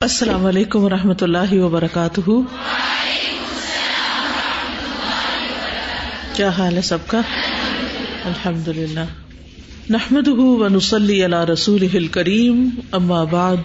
السلام 0.00 0.46
علیکم 0.46 0.84
و 0.84 0.88
رحمۃ 0.88 1.14
اللہ 1.20 1.52
وبرکاتہ۔ 1.52 2.30
کیا 6.32 6.48
حال 6.48 6.76
ہے 6.76 6.82
سب 6.82 6.98
کا؟ 7.06 7.20
الحمد 8.24 8.68
للہ 8.68 9.00
نحمد 9.90 10.28
رسول 11.52 12.06
کریم 12.06 12.68
اما 12.92 13.24
بعد۔ 13.24 13.56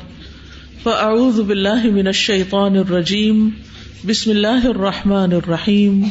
فاعوذ 0.83 1.39
باللہ 1.39 1.83
من 1.83 2.07
الشیطان 2.07 2.77
الرجیم۔ 2.77 3.49
بسم 4.05 4.29
اللہ 4.29 4.65
الرحمٰن 4.65 5.33
الرحیم۔ 5.33 6.03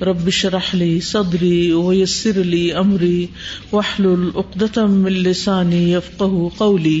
ربش 0.00 0.44
رحلی 0.44 1.00
صدری 1.00 1.72
ویسر 1.72 2.44
لی 2.44 2.72
امری۔ 2.72 3.26
وحل 3.72 4.06
العقدم 4.06 4.90
من 4.90 5.12
لسانی 5.12 5.92
یفقہ 5.92 6.58
قولی۔ 6.58 7.00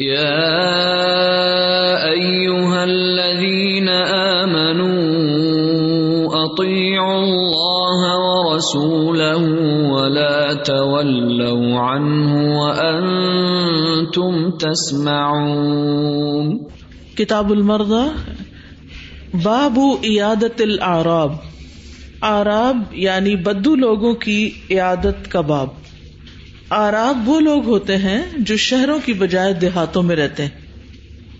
يا 0.00 0.32
أيها 2.08 2.84
الذين 2.84 3.88
آمنوا 4.48 4.96
أطيعوا 6.44 7.18
الله 7.18 8.00
ورسوله 8.18 9.44
ولا 9.92 10.54
تولوا 10.54 11.80
عنه 11.80 12.32
وأنتم 12.60 14.50
تسمعون. 14.50 16.46
کتاب 17.16 17.52
المرضى 17.52 18.04
باب 19.34 19.78
عیادت 20.04 20.60
العراب 20.60 21.32
آراب 22.20 22.76
یعنی 22.92 23.36
بدو 23.36 23.76
لوگوں 23.76 24.14
کی 24.14 24.50
عیادت 24.70 25.30
کا 25.30 25.40
باب. 25.40 25.79
آراب 26.70 27.28
وہ 27.28 27.40
لوگ 27.40 27.64
ہوتے 27.64 27.96
ہیں 27.96 28.22
جو 28.38 28.56
شہروں 28.56 28.98
کی 29.04 29.12
بجائے 29.12 29.52
دیہاتوں 29.52 30.02
میں 30.02 30.16
رہتے 30.16 30.42
ہیں 30.42 30.50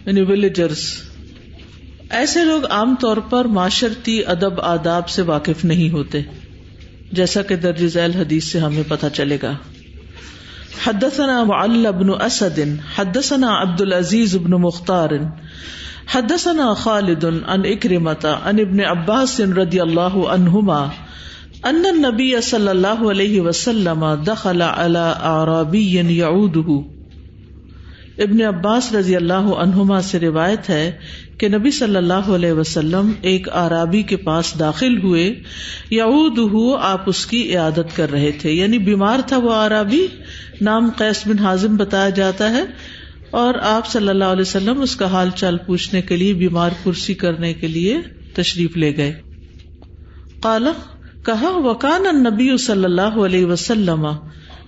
یعنی 0.07 0.23
ولیجرس 0.23 1.03
ایسے 2.11 2.45
لوگ 2.45 2.65
عام 2.71 2.95
طور 3.01 3.17
پر 3.17 3.45
معاشرتی 3.45 4.25
ادب 4.27 4.61
آداب 4.61 5.09
سے 5.09 5.23
واقف 5.23 5.65
نہیں 5.65 5.91
ہوتے، 5.91 6.21
جیسا 7.13 7.43
کہ 7.43 7.57
درج 7.57 7.87
ذیل 7.87 8.11
حدیث 8.11 8.45
سے 8.45 8.59
ہمیں 8.59 8.83
پتہ 8.89 9.07
چلے 9.13 9.39
گا۔ 9.43 9.53
حدثنا 10.87 11.45
معل 11.45 11.93
بن 11.93 12.23
اسد، 12.23 12.59
حدثنا 12.97 13.63
عبد 13.63 13.81
العزیز 13.81 14.37
بن 14.37 14.51
مختار، 14.51 15.11
حدثنا 16.13 16.75
خالد 16.75 17.25
عن 17.25 17.61
اکرمت 17.65 18.27
عن 18.27 18.61
ابن 18.61 18.81
عباس 18.81 19.41
رضی 19.41 19.81
اللہ 19.81 20.17
عنہما 20.29 20.87
ان 21.65 21.83
النبی 21.89 22.41
صلی 22.41 22.69
اللہ 22.69 23.03
علیہ 23.11 23.41
وسلم 23.41 24.05
دخل 24.27 24.63
على 24.63 25.01
اعرابی 25.31 25.81
یعوده 25.95 26.77
ابن 28.27 28.41
عباس 28.43 28.93
رضی 28.93 29.17
اللہ 29.17 29.49
عنہما 29.65 30.01
سے 30.01 30.21
روایت 30.21 30.71
ہے 30.71 30.85
کہ 31.39 31.49
نبی 31.49 31.71
صلی 31.71 31.97
اللہ 31.97 32.31
علیہ 32.37 32.53
وسلم 32.53 33.11
ایک 33.23 33.49
آرابی 33.63 34.03
کے 34.03 34.17
پاس 34.17 34.53
داخل 34.59 34.97
ہوئے. 35.03 35.25
یعوده 35.91 36.63
آپ 36.89 37.03
اس 37.07 37.27
کی 37.27 37.43
عیادت 37.51 37.97
کر 37.97 38.11
رہے 38.11 38.31
تھے. 38.33 38.53
یعنی 38.53 38.79
بیمار 38.79 39.19
تھا 39.27 39.37
وہ 39.37 39.53
آرابی 39.55 40.07
نام 40.61 40.89
قیس 40.97 41.27
بن 41.27 41.39
حازم 41.39 41.77
بتایا 41.77 42.09
جاتا 42.11 42.51
ہے 42.51 42.63
اور 43.31 43.55
آپ 43.63 43.87
صلی 43.87 44.09
اللہ 44.09 44.33
علیہ 44.37 44.49
وسلم 44.49 44.81
اس 44.81 44.97
کا 44.97 45.07
حال 45.07 45.31
چال 45.37 45.59
پوچھنے 45.67 46.03
کے 46.03 46.17
لیے 46.17 46.35
بیمار 46.35 46.71
پرسی 46.83 47.15
کرنے 47.15 47.53
کے 47.55 47.67
لیے 47.67 47.99
تشریف 48.35 48.77
لے 48.77 48.97
گئے. 48.97 49.13
کالا 50.43 50.73
کہا 51.27 51.49
وکان 51.49 52.03
نبی 52.03 52.57
صلی 52.57 52.85
اللہ 52.85 53.01
علیہ 53.01 53.47
وسلم۔ 53.47 54.07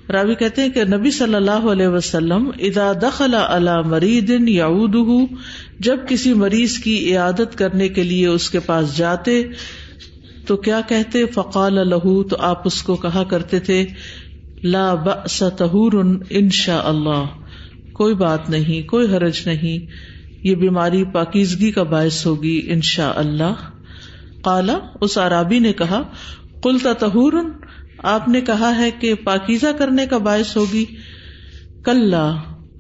راوی 0.09 0.35
کہتے 0.35 0.63
ہیں 0.63 0.69
کہ 0.69 0.85
نبی 0.85 1.11
صلی 1.11 1.35
اللہ 1.35 1.51
علیہ 1.51 1.89
وسلم 1.89 2.51
ادا 2.59 2.93
دخل 3.03 3.35
علی 3.35 3.89
مرید 3.89 4.49
یعود 4.49 4.97
جب 5.81 5.97
کسی 6.09 6.35
مریض 6.35 6.79
کی 6.79 7.13
عیادت 7.13 7.59
کرنے 7.59 7.89
کے 7.89 8.03
لیے 8.03 8.27
اس 8.27 8.51
کے 8.51 8.61
پاس 8.61 8.97
جاتے، 8.97 9.43
تو 10.47 10.57
کیا 10.57 10.81
کہتے؟ 10.89 11.27
فقال 11.27 11.89
لہو، 11.89 12.23
تو 12.23 12.37
آپ 12.39 12.67
اس 12.67 12.83
کو 12.83 12.97
کہا 12.97 13.25
کرتے 13.25 13.61
تھے، 13.61 13.87
لا 14.63 14.95
بأس 14.95 15.45
طہور 15.59 15.93
ان 16.31 16.51
شاء 16.51 16.83
اللہ۔ 16.85 17.25
کوئی 17.93 18.15
بات 18.15 18.51
نہیں، 18.51 18.89
کوئی 18.89 19.17
حرج 19.17 19.41
نہیں، 19.47 19.87
یہ 20.47 20.55
بیماری 20.55 21.05
پاکیزگی 21.05 21.71
کا 21.71 21.83
باعث 21.83 22.27
ہوگی 22.27 22.63
ان 22.67 22.81
شاء 22.81 23.13
اللہ۔ 23.17 23.55
کالا 24.45 24.79
اس 25.01 25.19
عرابی 25.19 25.59
نے 25.59 25.73
کہا 25.73 26.03
کلتا 26.63 26.93
تہور 26.93 27.33
آپ 27.99 28.29
نے 28.29 28.41
کہا 28.41 28.79
ہے 28.79 28.91
کہ 28.91 29.15
پاکیزہ 29.15 29.67
کرنے 29.79 30.07
کا 30.07 30.19
باعث 30.19 30.57
ہوگی۔ 30.57 30.85
کل 31.85 32.15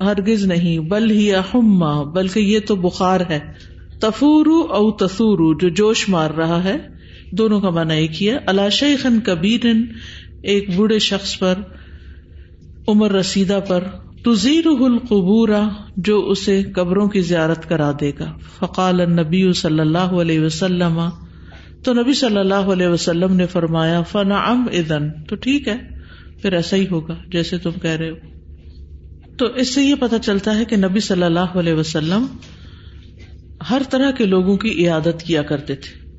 ہرگز 0.00 0.44
نہیں، 0.44 0.78
بل 0.78 1.10
ہی 1.10 1.34
احما، 1.34 2.02
بلکہ 2.02 2.40
یہ 2.40 2.58
تو 2.66 2.76
بخار 2.76 3.20
ہے۔ 3.30 3.40
تفور 4.00 4.46
او 4.46 4.90
تسور 4.90 5.54
جو 5.54 5.68
جوش 5.68 6.08
مار 6.08 6.30
رہا 6.30 6.64
ہے۔ 6.64 6.76
دونوں 7.32 7.60
کا 7.60 7.70
مانا 7.70 7.94
ایک 7.94 8.22
ہی 8.22 8.30
ہے۔ 8.30 8.38
اللہ 8.46 8.68
شیخن 8.70 9.20
کبیر 9.20 9.66
ایک 10.42 10.76
بوڑھے 10.76 10.98
شخص 10.98 11.38
پر، 11.38 11.54
عمر 12.88 13.10
رسیدہ 13.10 13.60
پر۔ 13.68 13.84
تزیر 14.24 14.66
القبورا 14.66 15.68
جو 15.96 16.30
اسے 16.30 16.62
قبروں 16.62 17.08
کی 17.08 17.20
زیارت 17.20 17.68
کرا 17.68 17.92
دے 18.00 18.12
گا۔ 18.18 18.34
فقال 18.58 19.00
النبی 19.00 19.52
صلی 19.52 19.80
اللہ 19.80 19.98
علیہ 19.98 20.40
وسلم 20.40 21.00
تو 21.84 21.94
نبی 21.94 22.12
صلی 22.12 22.38
اللہ 22.38 22.54
علیہ 22.54 22.86
وسلم 22.86 23.36
نے 23.36 23.46
فرمایا 23.46 24.02
فنا 24.02 24.36
ام 24.36 24.66
ادن 24.72 25.10
تو 25.28 25.36
ٹھیک 25.36 25.68
ہے، 25.68 25.76
پھر 26.42 26.52
ایسا 26.52 26.76
ہی 26.76 26.86
ہوگا 26.90 27.16
جیسے 27.28 27.58
تم 27.58 27.70
کہہ 27.82 27.90
رہے 27.90 28.10
ہو۔ 28.10 28.14
تو 29.36 29.46
اس 29.46 29.74
سے 29.74 29.82
یہ 29.82 29.94
پتا 29.94 30.18
چلتا 30.18 30.58
ہے 30.58 30.64
کہ 30.64 30.76
نبی 30.76 31.00
صلی 31.00 31.22
اللہ 31.22 31.40
علیہ 31.40 31.72
وسلم 31.72 32.26
ہر 33.70 33.82
طرح 33.90 34.10
کے 34.10 34.26
لوگوں 34.26 34.56
کی 34.56 34.84
عیادت 34.84 35.22
کیا 35.26 35.42
کرتے 35.42 35.74
تھے۔ 35.74 36.10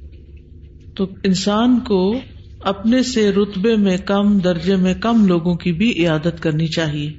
تو 0.96 1.08
انسان 1.24 1.80
کو 1.80 2.20
اپنے 2.60 3.04
سے 3.04 3.32
رتبے 3.32 3.76
میں 3.76 3.98
کم، 3.98 4.40
درجے 4.40 4.76
میں 4.76 4.94
کم 4.94 5.26
لوگوں 5.26 5.56
کی 5.56 5.72
بھی 5.72 5.92
عیادت 6.00 6.42
کرنی 6.42 6.68
چاہیے۔ 6.68 7.12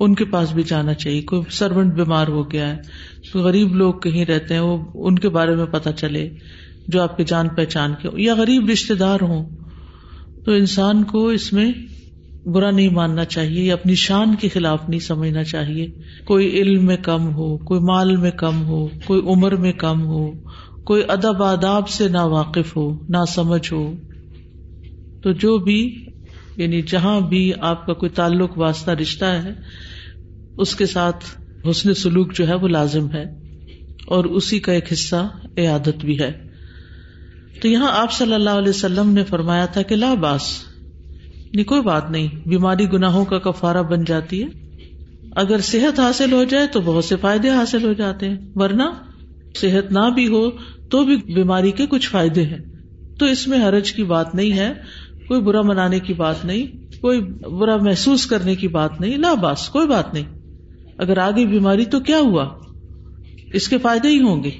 ان 0.00 0.14
کے 0.14 0.24
پاس 0.24 0.52
بھی 0.52 0.62
جانا 0.62 0.94
چاہیے۔ 0.94 1.22
کوئی 1.22 1.42
سروینٹ 1.50 1.94
بیمار 1.94 2.28
ہو 2.28 2.50
گیا 2.50 2.76
ہے 2.76 2.80
غریب 3.34 3.74
لوگ 3.74 3.94
کہیں 3.94 4.24
رہتے 4.24 4.54
ہیں، 4.54 4.60
وہ 4.60 4.84
ان 4.94 5.18
کے 5.18 5.28
بارے 5.28 5.54
میں 5.54 5.66
پتا 5.66 5.92
چلے۔ 5.92 6.30
جو 6.88 7.02
آپ 7.02 7.16
کے 7.16 7.24
جان 7.24 7.48
پہچان 7.48 7.92
کے 8.02 8.08
ہو 8.08 8.18
یا 8.18 8.34
غریب 8.34 8.70
رشتے 8.70 8.94
دار 8.94 9.18
ہوں، 9.22 9.48
تو 10.44 10.52
انسان 10.52 11.04
کو 11.04 11.28
اس 11.28 11.52
میں 11.52 11.72
برا 12.44 12.70
نہیں 12.70 12.88
ماننا 12.88 13.24
چاہیے 13.24 13.64
یا 13.64 13.72
اپنی 13.72 13.94
شان 13.94 14.34
کے 14.34 14.48
خلاف 14.48 14.88
نہیں 14.88 15.00
سمجھنا 15.00 15.44
چاہیے۔ 15.44 15.86
کوئی 16.24 16.48
علم 16.48 16.86
میں 16.86 16.96
کم 16.96 17.34
ہو، 17.34 17.58
کوئی 17.58 17.80
مال 17.80 18.16
میں 18.16 18.30
کم 18.30 18.62
ہو، 18.62 18.88
کوئی 19.04 19.20
عمر 19.20 19.56
میں 19.56 19.72
کم 19.72 20.02
ہو، 20.06 20.32
کوئی 20.84 21.02
ادب 21.08 21.42
آداب 21.42 21.88
سے 21.88 22.08
نہ 22.08 22.18
واقف 22.18 22.76
ہو 22.76 22.98
نہ 23.08 23.24
سمجھ 23.28 23.72
ہو۔ 23.72 23.92
تو 25.22 25.32
جو 25.32 25.58
بھی 25.58 26.06
یعنی 26.56 26.82
جہاں 26.82 27.20
بھی 27.20 27.52
آپ 27.60 27.86
کا 27.86 27.92
کوئی 27.92 28.10
تعلق 28.10 28.58
واسطہ 28.58 28.90
رشتہ 28.90 29.24
ہے، 29.24 29.52
اس 30.58 30.76
کے 30.76 30.86
ساتھ 30.86 31.24
حسن 31.70 31.94
سلوک 31.94 32.32
جو 32.34 32.48
ہے 32.48 32.54
وہ 32.54 32.68
لازم 32.68 33.10
ہے 33.12 33.24
اور 34.06 34.24
اسی 34.24 34.58
کا 34.58 34.72
ایک 34.72 34.92
حصہ 34.92 35.28
عیادت 35.58 36.04
بھی 36.04 36.18
ہے۔ 36.18 36.43
تو 37.62 37.68
یہاں 37.68 37.88
آپ 37.92 38.12
صلی 38.12 38.34
اللہ 38.34 38.50
علیہ 38.50 38.68
وسلم 38.68 39.10
نے 39.10 39.24
فرمایا 39.24 39.66
تھا 39.66 39.82
کہ 39.82 39.96
لاباس 39.96 40.42
نہیں 41.54 41.64
کوئی 41.64 41.82
بات 41.82 42.10
نہیں، 42.10 42.48
بیماری 42.48 42.92
گناہوں 42.92 43.24
کا 43.24 43.38
کفارہ 43.38 43.82
بن 43.82 44.04
جاتی 44.04 44.42
ہے۔ 44.42 44.46
اگر 45.36 45.60
صحت 45.60 46.00
حاصل 46.00 46.32
ہو 46.32 46.44
جائے 46.44 46.66
تو 46.66 46.80
بہت 46.80 47.04
سے 47.04 47.16
فائدے 47.16 47.50
حاصل 47.50 47.84
ہو 47.84 47.92
جاتے 47.92 48.28
ہیں، 48.28 48.36
ورنہ 48.54 48.82
صحت 49.56 49.92
نہ 49.92 50.10
بھی 50.14 50.28
ہو 50.28 50.50
تو 50.90 51.04
بھی 51.04 51.16
بیماری 51.16 51.70
کے 51.70 51.86
کچھ 51.86 52.10
فائدے 52.10 52.42
ہیں۔ 52.42 52.58
تو 53.18 53.26
اس 53.26 53.48
میں 53.48 53.68
حرج 53.68 53.92
کی 53.92 54.04
بات 54.04 54.34
نہیں 54.34 54.52
ہے، 54.52 54.72
کوئی 55.28 55.40
برا 55.40 55.62
منانے 55.62 56.00
کی 56.00 56.14
بات 56.14 56.44
نہیں، 56.44 56.66
کوئی 57.00 57.20
برا 57.58 57.76
محسوس 57.76 58.26
کرنے 58.26 58.54
کی 58.54 58.68
بات 58.68 59.00
نہیں 59.00 59.16
لاباس 59.16 59.68
کوئی 59.68 59.86
بات 59.88 60.14
نہیں۔ 60.14 60.24
اگر 60.98 61.18
آگے 61.18 61.46
بیماری 61.46 61.84
تو 61.84 62.00
کیا 62.00 62.18
ہوا؟ 62.18 62.48
اس 63.52 63.68
کے 63.68 63.78
فائدے 63.78 64.08
ہی 64.08 64.20
ہوں 64.20 64.44
گے، 64.44 64.50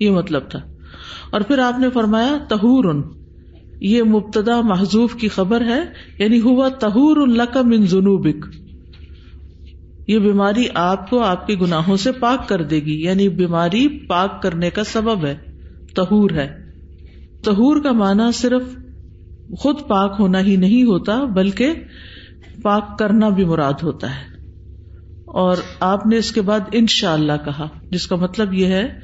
یہ 0.00 0.10
مطلب 0.10 0.50
تھا۔ 0.50 0.73
اور 1.30 1.40
پھر 1.40 1.58
آپ 1.58 1.78
نے 1.78 1.90
فرمایا 1.90 2.36
تہور 2.48 2.94
یہ 3.80 4.02
مبتدا 4.02 4.60
محضوف 4.60 5.14
کی 5.14 5.28
خبر 5.28 5.60
ہے 5.60 5.82
یعنی 6.18 6.40
ہوا 6.40 6.68
تہور 6.68 7.16
اللہ 7.16 7.42
کا 7.42 7.62
من 7.62 7.84
جنوبک 7.84 8.46
یہ 10.08 10.18
بیماری 10.18 10.64
آپ 10.74 11.10
کو 11.10 11.22
آپ 11.22 11.46
کے 11.46 11.54
گناہوں 11.54 11.96
سے 11.96 12.12
پاک 12.12 12.48
کر 12.48 12.62
دے 12.62 12.76
گی 12.76 13.02
یعنی 13.02 13.28
بیماری 13.28 13.88
پاک 13.88 14.42
کرنے 14.42 14.70
کا 14.70 14.84
سبب 14.84 15.26
ہے 15.26 15.36
تہور 15.96 16.30
ہے۔ 16.30 16.64
تہور 17.44 17.82
کا 17.82 17.92
معنی 17.92 18.32
صرف 18.32 18.62
خود 19.58 19.76
پاک 19.88 20.16
ہونا 20.18 20.40
ہی 20.40 20.56
نہیں 20.56 20.82
ہوتا، 20.82 21.24
بلکہ 21.24 21.70
پاک 22.62 22.98
کرنا 22.98 23.28
بھی 23.28 23.44
مراد 23.44 23.72
ہوتا 23.82 24.10
ہے۔ 24.10 24.48
اور 25.24 25.56
آپ 25.80 26.06
نے 26.06 26.16
اس 26.16 26.32
کے 26.32 26.42
بعد 26.42 26.60
ان 26.72 26.86
شاء 26.86 27.12
اللہ 27.12 27.32
کہا، 27.44 27.68
جس 27.90 28.06
کا 28.06 28.16
مطلب 28.16 28.54
یہ 28.54 28.66
ہے 28.66 29.00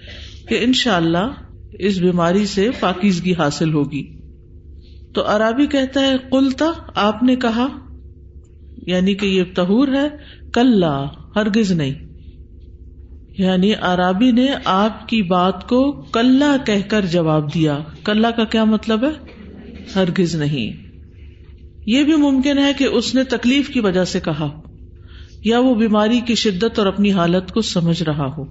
کہ 0.49 0.58
ان 0.61 0.73
شاء 0.73 0.96
اللہ 0.96 1.31
اس 1.72 1.99
بیماری 1.99 2.46
سے 2.46 2.70
پاکیزگی 2.81 3.34
حاصل 3.34 3.72
ہوگی۔ 3.72 4.20
تو 5.14 5.22
عرابی 5.26 5.67
کہتا 5.67 6.00
ہے 6.00 6.12
کلتا 6.31 6.67
آپ 6.94 7.22
نے 7.22 7.37
کہا 7.37 7.67
یعنی 8.87 9.14
کہ 9.14 9.26
یہ 9.26 9.43
تہور 9.55 9.88
ہے 9.88 10.08
کل 10.52 10.84
ہرگز 11.37 11.72
نہیں۔ 11.72 11.94
یعنی 13.38 13.75
عرابی 13.75 14.31
نے 14.31 14.46
آپ 14.64 15.08
کی 15.08 15.22
بات 15.22 15.69
کو 15.69 15.93
کل 15.93 16.43
کہہ 16.67 16.88
کر 16.88 17.06
جواب 17.06 17.55
دیا۔ 17.55 17.78
کل 18.05 18.26
کا 18.37 18.44
کیا 18.44 18.64
مطلب 18.64 19.05
ہے؟ 19.05 19.11
ہرگز 19.94 20.34
نہیں۔ 20.34 20.90
یہ 21.87 22.05
بھی 22.05 22.17
ممکن 22.17 22.58
ہے 22.58 22.72
کہ 22.78 22.84
اس 22.84 23.14
نے 23.14 23.25
تکلیف 23.25 23.69
کی 23.69 23.81
وجہ 23.81 24.05
سے 24.05 24.20
کہا، 24.20 24.61
یا 25.44 25.58
وہ 25.58 25.75
بیماری 25.75 26.20
کی 26.20 26.34
شدت 26.34 26.78
اور 26.78 26.87
اپنی 26.87 27.12
حالت 27.12 27.52
کو 27.52 27.61
سمجھ 27.61 28.02
رہا 28.02 28.26
ہو 28.38 28.44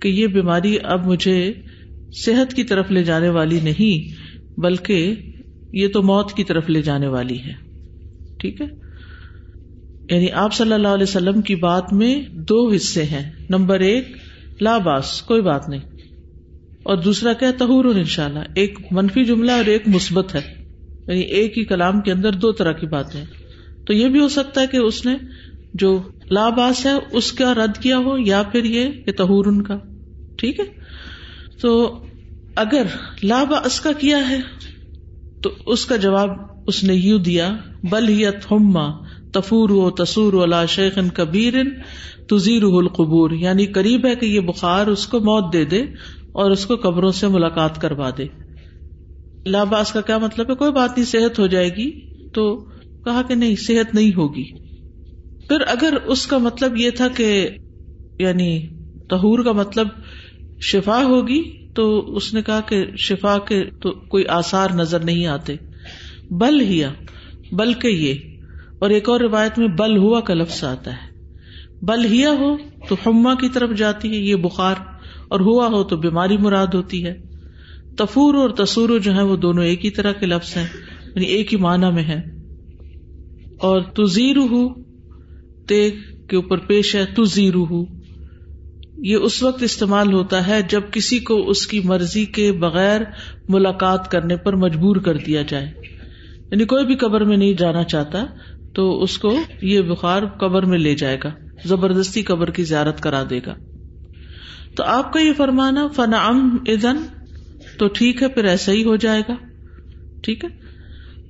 کہ 0.00 0.08
یہ 0.08 0.26
بیماری 0.26 0.76
اب 0.82 1.06
مجھے 1.06 1.52
صحت 2.12 2.54
کی 2.54 2.64
طرف 2.64 2.90
لے 2.90 3.02
جانے 3.02 3.28
والی 3.28 3.60
نہیں، 3.62 4.20
بلکہ 4.60 5.14
یہ 5.72 5.88
تو 5.88 6.02
موت 6.02 6.32
کی 6.32 6.44
طرف 6.44 6.70
لے 6.70 6.82
جانے 6.82 7.06
والی 7.06 7.38
ہے۔ 7.38 7.52
ٹھیک 8.38 8.60
ہے؟ 8.60 8.66
یعنی 10.14 10.30
آپ 10.30 10.54
صلی 10.54 10.72
اللہ 10.72 10.88
علیہ 10.88 11.02
وسلم 11.02 11.40
کی 11.40 11.54
بات 11.56 11.92
میں 11.92 12.22
دو 12.32 12.70
حصے 12.70 13.02
ہیں۔ 13.02 13.32
نمبر 13.50 13.80
ایک 13.80 14.08
لاباس 14.60 15.22
کوئی 15.22 15.42
بات 15.42 15.68
نہیں۔ 15.68 15.80
اور 16.82 16.96
دوسرا 16.96 17.32
کیا 17.32 17.50
تہور 17.50 17.84
ان 17.84 18.04
شاء 18.04 18.24
اللہ 18.24 18.38
ایک 18.54 18.78
منفی 18.90 19.24
جملہ 19.24 19.52
اور 19.52 19.64
ایک 19.64 19.88
مثبت 19.88 20.34
ہے۔ 20.34 20.40
یعنی 21.08 21.20
ایک 21.20 21.58
ہی 21.58 21.64
کلام 21.64 22.00
کے 22.00 22.12
اندر 22.12 22.32
دو 22.32 22.52
طرح 22.52 22.72
کی 22.72 22.86
باتیں۔ 22.86 23.24
تو 23.86 23.92
یہ 23.92 24.08
بھی 24.08 24.20
ہو 24.20 24.28
سکتا 24.28 24.60
ہے 24.60 24.66
کہ 24.66 24.76
اس 24.76 25.06
نے 25.06 25.14
جو 25.74 26.02
لاباس 26.30 26.86
ہے، 26.86 26.90
اس 27.12 27.32
کا 27.32 27.54
رد 27.54 27.82
کیا 27.82 27.98
ہو 27.98 28.18
یا 28.18 28.42
پھر 28.42 28.64
یہ 28.64 28.90
کہ 29.06 29.12
تہور 29.12 29.46
ان 29.46 29.62
کا۔ 29.62 29.78
ٹھیک 30.36 30.60
ہے؟ 30.60 30.79
تو 31.60 31.98
اگر 32.56 32.82
لاباس 33.22 33.80
کا 33.80 33.92
کیا 33.92 34.28
ہے؟ 34.28 34.40
تو 35.42 35.50
اس 35.66 35.86
کا 35.86 35.96
جواب 35.96 36.30
اس 36.66 36.84
نے 36.84 36.94
یوں 36.94 37.18
دیا، 37.18 37.56
بل 37.90 38.08
ہی 38.08 38.30
تھما 38.30 38.90
تفور 39.32 39.70
و 39.70 39.90
تصور 39.90 40.32
اللہ 40.32 40.66
شیخ 40.68 40.98
کبیر 41.14 41.54
تزیر 42.28 42.62
القبور 42.62 43.30
یعنی 43.30 43.66
قریب 43.66 44.06
ہے 44.06 44.14
کہ 44.14 44.26
یہ 44.26 44.40
بخار 44.40 44.86
اس 44.86 45.06
کو 45.06 45.20
موت 45.20 45.52
دے 45.52 45.64
دے 45.64 45.82
اور 46.32 46.50
اس 46.50 46.66
کو 46.66 46.76
قبروں 46.76 47.12
سے 47.12 47.28
ملاقات 47.28 47.80
کروا 47.80 48.10
دے۔ 48.18 48.26
لاباس 49.46 49.92
کا 49.92 50.00
کیا 50.00 50.18
مطلب 50.18 50.50
ہے؟ 50.50 50.54
کوئی 50.54 50.72
بات 50.72 50.90
نہیں، 50.96 51.06
صحت 51.06 51.38
ہو 51.38 51.46
جائے 51.46 51.68
گی۔ 51.76 51.90
تو 52.28 52.56
کہا 53.04 53.22
کہ 53.28 53.34
نہیں، 53.34 53.56
صحت 53.56 53.94
نہیں 53.94 54.10
ہوگی۔ 54.16 54.52
پھر 55.48 55.60
اگر 55.66 55.94
اس 56.06 56.26
کا 56.26 56.38
مطلب 56.38 56.76
یہ 56.76 56.90
تھا 56.90 57.08
کہ 57.08 57.48
یعنی 58.18 58.66
تہور 59.10 59.44
کا 59.44 59.52
مطلب 59.52 59.88
شفا 60.60 61.04
ہوگی 61.04 61.42
تو 61.74 62.16
اس 62.16 62.34
نے 62.34 62.42
کہا 62.42 62.60
کہ 62.60 62.84
شفا 62.96 63.38
کے 63.38 63.64
تو 63.64 63.90
کوئی 63.90 64.26
آسار 64.26 64.70
نظر 64.70 65.00
نہیں 65.00 65.26
آتے۔ 65.26 65.56
بل 66.30 66.60
ہی 66.60 66.82
بلکہ 67.52 67.88
یہ، 67.88 68.14
اور 68.78 68.90
ایک 68.90 69.08
اور 69.08 69.20
روایت 69.20 69.58
میں 69.58 69.68
بل 69.68 69.96
ہوا 69.96 70.20
کا 70.20 70.34
لفظ 70.34 70.64
آتا 70.64 70.92
ہے۔ 70.92 71.20
بل 71.82 72.04
ہیا 72.04 72.30
ہو 72.30 72.56
تو 72.88 72.96
ہما 73.06 73.34
کی 73.34 73.48
طرف 73.48 73.70
جاتی 73.76 74.10
ہے، 74.10 74.16
یہ 74.16 74.36
بخار، 74.36 74.74
اور 75.28 75.40
ہوا 75.40 75.66
ہو 75.66 75.84
تو 75.84 75.96
بیماری 75.96 76.36
مراد 76.36 76.74
ہوتی 76.74 77.04
ہے۔ 77.04 77.14
تفور 77.96 78.34
اور 78.34 78.50
تصور 78.50 78.98
جو 78.98 79.14
ہے 79.14 79.22
وہ 79.22 79.36
دونوں 79.36 79.64
ایک 79.64 79.84
ہی 79.84 79.90
طرح 79.90 80.12
کے 80.12 80.26
لفظ 80.26 80.56
ہیں 80.56 80.66
یعنی 81.14 81.26
ایک 81.26 81.52
ہی 81.52 81.58
معنی 81.58 81.90
میں 81.92 82.02
ہے 82.02 82.20
اور 83.56 83.80
تو 83.80 84.04
زیرو 84.04 84.44
ہو 84.44 84.68
کے 85.68 86.36
اوپر 86.36 86.58
پیش 86.58 86.96
ہے 86.96 87.04
تو 87.04 87.24
زیرو 87.24 87.64
ہو 87.64 87.99
یہ 89.02 89.16
اس 89.16 89.42
وقت 89.42 89.62
استعمال 89.62 90.12
ہوتا 90.12 90.46
ہے 90.46 90.60
جب 90.68 90.80
کسی 90.92 91.18
کو 91.18 91.50
اس 91.50 91.66
کی 91.66 91.80
مرضی 91.84 92.24
کے 92.24 92.52
بغیر 92.52 93.00
ملاقات 93.48 94.10
کرنے 94.10 94.36
پر 94.36 94.56
مجبور 94.56 94.96
کر 94.96 95.16
دیا 95.16 95.42
جائے۔ 95.42 95.72
یعنی 96.50 96.64
کوئی 96.64 96.86
بھی 96.86 96.94
قبر 96.94 97.24
میں 97.24 97.36
نہیں 97.36 97.52
جانا 97.52 97.84
چاہتا 97.84 98.24
تو 98.74 99.02
اس 99.02 99.18
کو 99.18 99.40
یہ 99.62 99.80
بخار 99.80 100.22
قبر 100.26 100.62
میں 100.62 100.78
لے 100.78 100.94
جائے 100.94 101.18
گا، 101.24 101.30
زبردستی 101.64 102.22
قبر 102.22 102.50
کی 102.50 102.64
زیارت 102.64 103.00
کرا 103.00 103.24
دے 103.30 103.40
گا۔ 103.46 103.54
تو 104.76 104.82
آپ 104.82 105.12
کا 105.12 105.20
یہ 105.20 105.32
فرمانا 105.36 105.86
فن 105.86 106.14
ام 106.14 106.56
ادن 106.66 106.96
تو 107.78 107.88
ٹھیک 107.88 108.22
ہے، 108.22 108.28
پھر 108.28 108.44
ایسا 108.44 108.72
ہی 108.72 108.84
ہو 108.84 108.96
جائے 108.96 109.22
گا۔ 109.28 109.34
ٹھیک 110.22 110.44
ہے؟ 110.44 110.48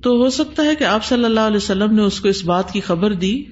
تو 0.01 0.11
ہو 0.11 0.29
سکتا 0.29 0.63
ہے 0.63 0.75
کہ 0.75 0.83
آپ 0.83 1.05
صلی 1.05 1.25
اللہ 1.25 1.39
علیہ 1.39 1.57
وسلم 1.57 1.95
نے 1.95 2.01
اس 2.01 2.19
کو 2.19 2.27
اس 2.29 2.45
بات 2.45 2.71
کی 2.71 2.81
خبر 2.81 3.13
دی 3.13 3.43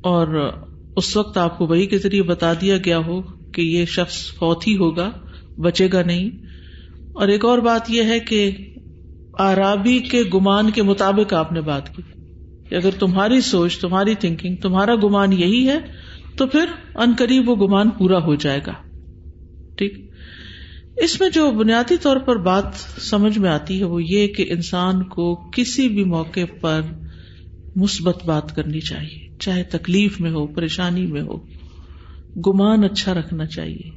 اور 0.00 0.50
اس 0.98 1.16
وقت 1.16 1.38
آپ 1.38 1.58
کو 1.58 1.66
وہی 1.66 1.86
کے 1.86 1.98
ذریعے 1.98 2.22
بتا 2.22 2.52
دیا 2.52 2.76
گیا 2.76 2.98
ہو 2.98 3.22
کہ 3.22 3.60
یہ 3.60 3.84
شخص 3.84 4.34
فوت 4.34 4.66
ہی 4.66 4.76
ہوگا، 4.76 5.10
بچے 5.58 5.88
گا 5.92 6.02
نہیں۔ 6.02 6.30
اور 7.12 7.28
ایک 7.28 7.44
اور 7.44 7.58
بات 7.58 7.90
یہ 7.90 8.02
ہے 8.02 8.20
کہ 8.20 8.50
آرابی 9.38 9.98
کے 9.98 10.22
گمان 10.34 10.70
کے 10.70 10.82
مطابق 10.82 11.32
آپ 11.32 11.52
نے 11.52 11.60
بات 11.60 11.96
کی 11.96 12.02
کہ 12.68 12.74
اگر 12.74 12.90
تمہاری 12.98 13.40
سوچ، 13.40 13.78
تمہاری 13.78 14.14
تھنکنگ 14.14 14.56
تمہارا 14.56 14.94
گمان 14.94 15.32
یہی 15.32 15.68
ہے، 15.68 15.78
تو 16.36 16.46
پھر 16.46 16.64
ان 16.94 17.12
قریب 17.18 17.48
وہ 17.48 17.56
گمان 17.56 17.90
پورا 17.90 18.18
ہو 18.24 18.34
جائے 18.34 18.60
گا۔ 18.66 18.72
ٹھیک؟ 19.76 20.10
اس 20.96 21.20
میں 21.20 21.28
جو 21.28 21.50
بنیادی 21.50 21.96
طور 22.02 22.16
پر 22.16 22.36
بات 22.36 22.64
سمجھ 23.00 23.38
میں 23.38 23.50
آتی 23.50 23.78
ہے 23.78 23.84
وہ 23.84 24.04
یہ 24.04 24.28
کہ 24.28 24.46
انسان 24.48 25.02
کو 25.02 25.50
کسی 25.56 25.88
بھی 25.88 26.04
موقع 26.04 26.40
پر 26.60 26.80
مثبت 27.76 28.24
بات 28.24 28.56
کرنی 28.56 28.80
چاہیے۔ 28.80 29.27
چاہے 29.38 29.62
تکلیف 29.62 30.20
میں 30.20 30.30
ہو، 30.30 30.46
پریشانی 30.46 31.06
میں 31.06 31.22
ہو، 31.22 31.36
گمان 32.46 32.84
اچھا 32.84 33.14
رکھنا 33.14 33.46
چاہیے۔ 33.46 33.90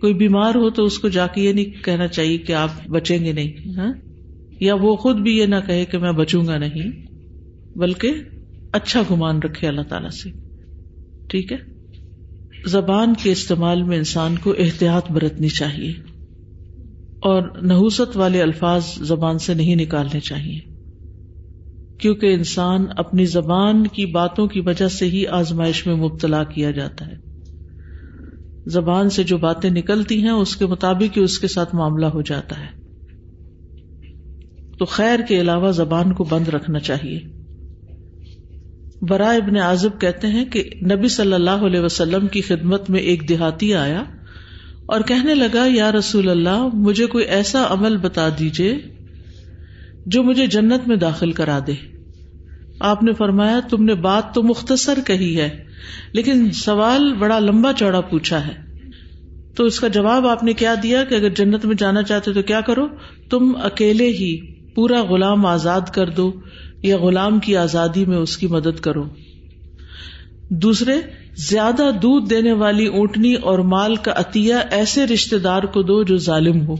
کوئی 0.00 0.14
بیمار 0.14 0.54
ہو 0.54 0.70
تو 0.70 0.84
اس 0.84 0.98
کو 0.98 1.08
جا 1.08 1.26
کے 1.26 1.40
یہ 1.40 1.52
نہیں 1.52 1.84
کہنا 1.84 2.08
چاہیے 2.08 2.38
کہ 2.38 2.52
آپ 2.52 2.86
بچیں 2.88 3.24
گے 3.24 3.32
نہیں 3.32 3.78
ہاں؟ 3.78 3.92
یا 4.60 4.74
وہ 4.74 4.96
خود 4.96 5.16
بھی 5.16 5.38
یہ 5.38 5.46
نہ 5.46 5.54
کہے 5.66 5.84
کہ 5.84 5.98
میں 5.98 6.12
بچوں 6.12 6.46
گا 6.46 6.58
نہیں، 6.58 7.06
بلکہ 7.78 8.12
اچھا 8.72 9.02
گمان 9.10 9.38
رکھے 9.38 9.68
اللہ 9.68 9.82
تعالی 9.82 10.08
سے۔ 10.10 10.30
ٹھیک 11.28 11.52
ہے؟ 11.52 11.58
زبان 12.66 13.12
کے 13.22 13.32
استعمال 13.32 13.82
میں 13.82 13.96
انسان 13.96 14.38
کو 14.38 14.54
احتیاط 14.58 15.10
برتنی 15.10 15.48
چاہیے 15.48 15.90
اور 17.18 17.62
نحوست 17.62 18.16
والے 18.16 18.42
الفاظ 18.42 18.82
زبان 18.98 19.38
سے 19.38 19.54
نہیں 19.54 19.76
نکالنے 19.76 20.20
چاہیے۔ 20.20 20.73
کیونکہ 21.98 22.34
انسان 22.34 22.84
اپنی 22.96 23.24
زبان 23.24 23.86
کی 23.86 24.06
باتوں 24.06 24.46
کی 24.46 24.60
وجہ 24.60 24.88
سے 24.88 25.06
ہی 25.06 25.26
آزمائش 25.26 25.86
میں 25.86 25.94
مبتلا 25.94 26.44
کیا 26.44 26.70
جاتا 26.70 27.06
ہے۔ 27.06 27.16
زبان 28.66 29.10
سے 29.10 29.22
جو 29.22 29.38
باتیں 29.38 29.70
نکلتی 29.70 30.22
ہیں، 30.22 30.30
اس 30.30 30.56
کے 30.56 30.66
مطابق 30.66 31.18
ہی 31.18 31.22
اس 31.22 31.38
کے 31.38 31.48
ساتھ 31.48 31.74
معاملہ 31.74 32.06
ہو 32.06 32.22
جاتا 32.22 32.56
ہے۔ 32.60 32.84
تو 34.78 34.84
خیر 34.84 35.20
کے 35.28 35.40
علاوہ 35.40 35.72
زبان 35.72 36.12
کو 36.12 36.24
بند 36.24 36.48
رکھنا 36.48 36.78
چاہیے۔ 36.78 37.20
برائے 39.02 39.38
ابن 39.38 39.58
آزب 39.58 40.00
کہتے 40.00 40.26
ہیں 40.26 40.44
کہ 40.44 40.70
نبی 40.82 41.08
صلی 41.08 41.32
اللہ 41.32 41.50
علیہ 41.50 41.80
وسلم 41.80 42.26
کی 42.26 42.40
خدمت 42.40 42.90
میں 42.90 43.00
ایک 43.00 43.28
دیہاتی 43.28 43.74
آیا 43.74 44.04
اور 44.86 45.00
کہنے 45.00 45.34
لگا، 45.34 45.66
یا 45.66 45.92
رسول 45.92 46.28
اللہ، 46.28 46.68
مجھے 46.74 47.06
کوئی 47.06 47.24
ایسا 47.24 47.66
عمل 47.70 47.96
بتا 47.96 48.28
دیجیے 48.38 48.78
جو 50.06 50.22
مجھے 50.22 50.46
جنت 50.46 50.88
میں 50.88 50.96
داخل 50.96 51.32
کرا 51.32 51.58
دے۔ 51.66 51.72
آپ 52.80 53.02
نے 53.02 53.12
فرمایا، 53.12 53.60
تم 53.70 53.84
نے 53.84 53.94
بات 53.94 54.34
تو 54.34 54.42
مختصر 54.42 54.98
کہی 55.06 55.40
ہے، 55.40 55.64
لیکن 56.12 56.50
سوال 56.50 57.14
بڑا 57.14 57.38
لمبا 57.38 57.72
چوڑا 57.72 58.00
پوچھا 58.00 58.46
ہے۔ 58.46 58.64
تو 59.56 59.64
اس 59.64 59.80
کا 59.80 59.88
جواب 59.88 60.26
آپ 60.26 60.44
نے 60.44 60.52
کیا 60.52 60.74
دیا 60.82 61.04
کہ 61.04 61.14
اگر 61.14 61.28
جنت 61.28 61.64
میں 61.64 61.74
جانا 61.74 62.02
چاہتے 62.02 62.32
تو 62.32 62.42
کیا 62.42 62.60
کرو؟ 62.60 62.86
تم 63.30 63.52
اکیلے 63.62 64.06
ہی 64.06 64.54
پورا 64.74 65.02
غلام 65.02 65.46
آزاد 65.46 65.80
کر 65.80 66.10
دو 66.10 66.32
یا 66.82 66.98
غلام 66.98 67.38
کی 67.38 67.56
آزادی 67.56 68.04
میں 68.04 68.16
اس 68.16 68.36
کی 68.36 68.46
مدد 68.46 68.80
کرو۔ 68.80 69.04
دوسرے، 70.50 70.94
زیادہ 71.36 71.90
دودھ 72.02 72.30
دینے 72.30 72.52
والی 72.52 72.86
اونٹنی 72.86 73.34
اور 73.34 73.58
مال 73.58 73.96
کا 73.96 74.12
عطیہ 74.16 74.54
ایسے 74.70 75.06
رشتے 75.06 75.38
دار 75.38 75.62
کو 75.62 75.82
دو 75.82 76.02
جو 76.02 76.16
ظالم 76.16 76.66
ہو۔ 76.66 76.74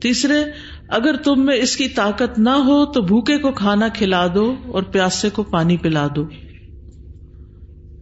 تیسرے 0.00 0.44
اگر 0.90 1.16
تم 1.24 1.46
میں 1.46 1.56
اس 1.56 1.76
کی 1.76 1.88
طاقت 1.88 2.38
نہ 2.38 2.50
ہو 2.50 2.86
تو 2.86 3.02
بھوکے 3.02 3.36
کو 3.36 3.52
کھانا 3.52 3.88
کھلا 3.88 4.26
دو 4.34 4.54
اور 4.66 4.82
پیاسے 4.82 5.30
کو 5.30 5.42
پانی 5.42 5.76
پلا 5.76 6.08
دو۔ 6.16 6.24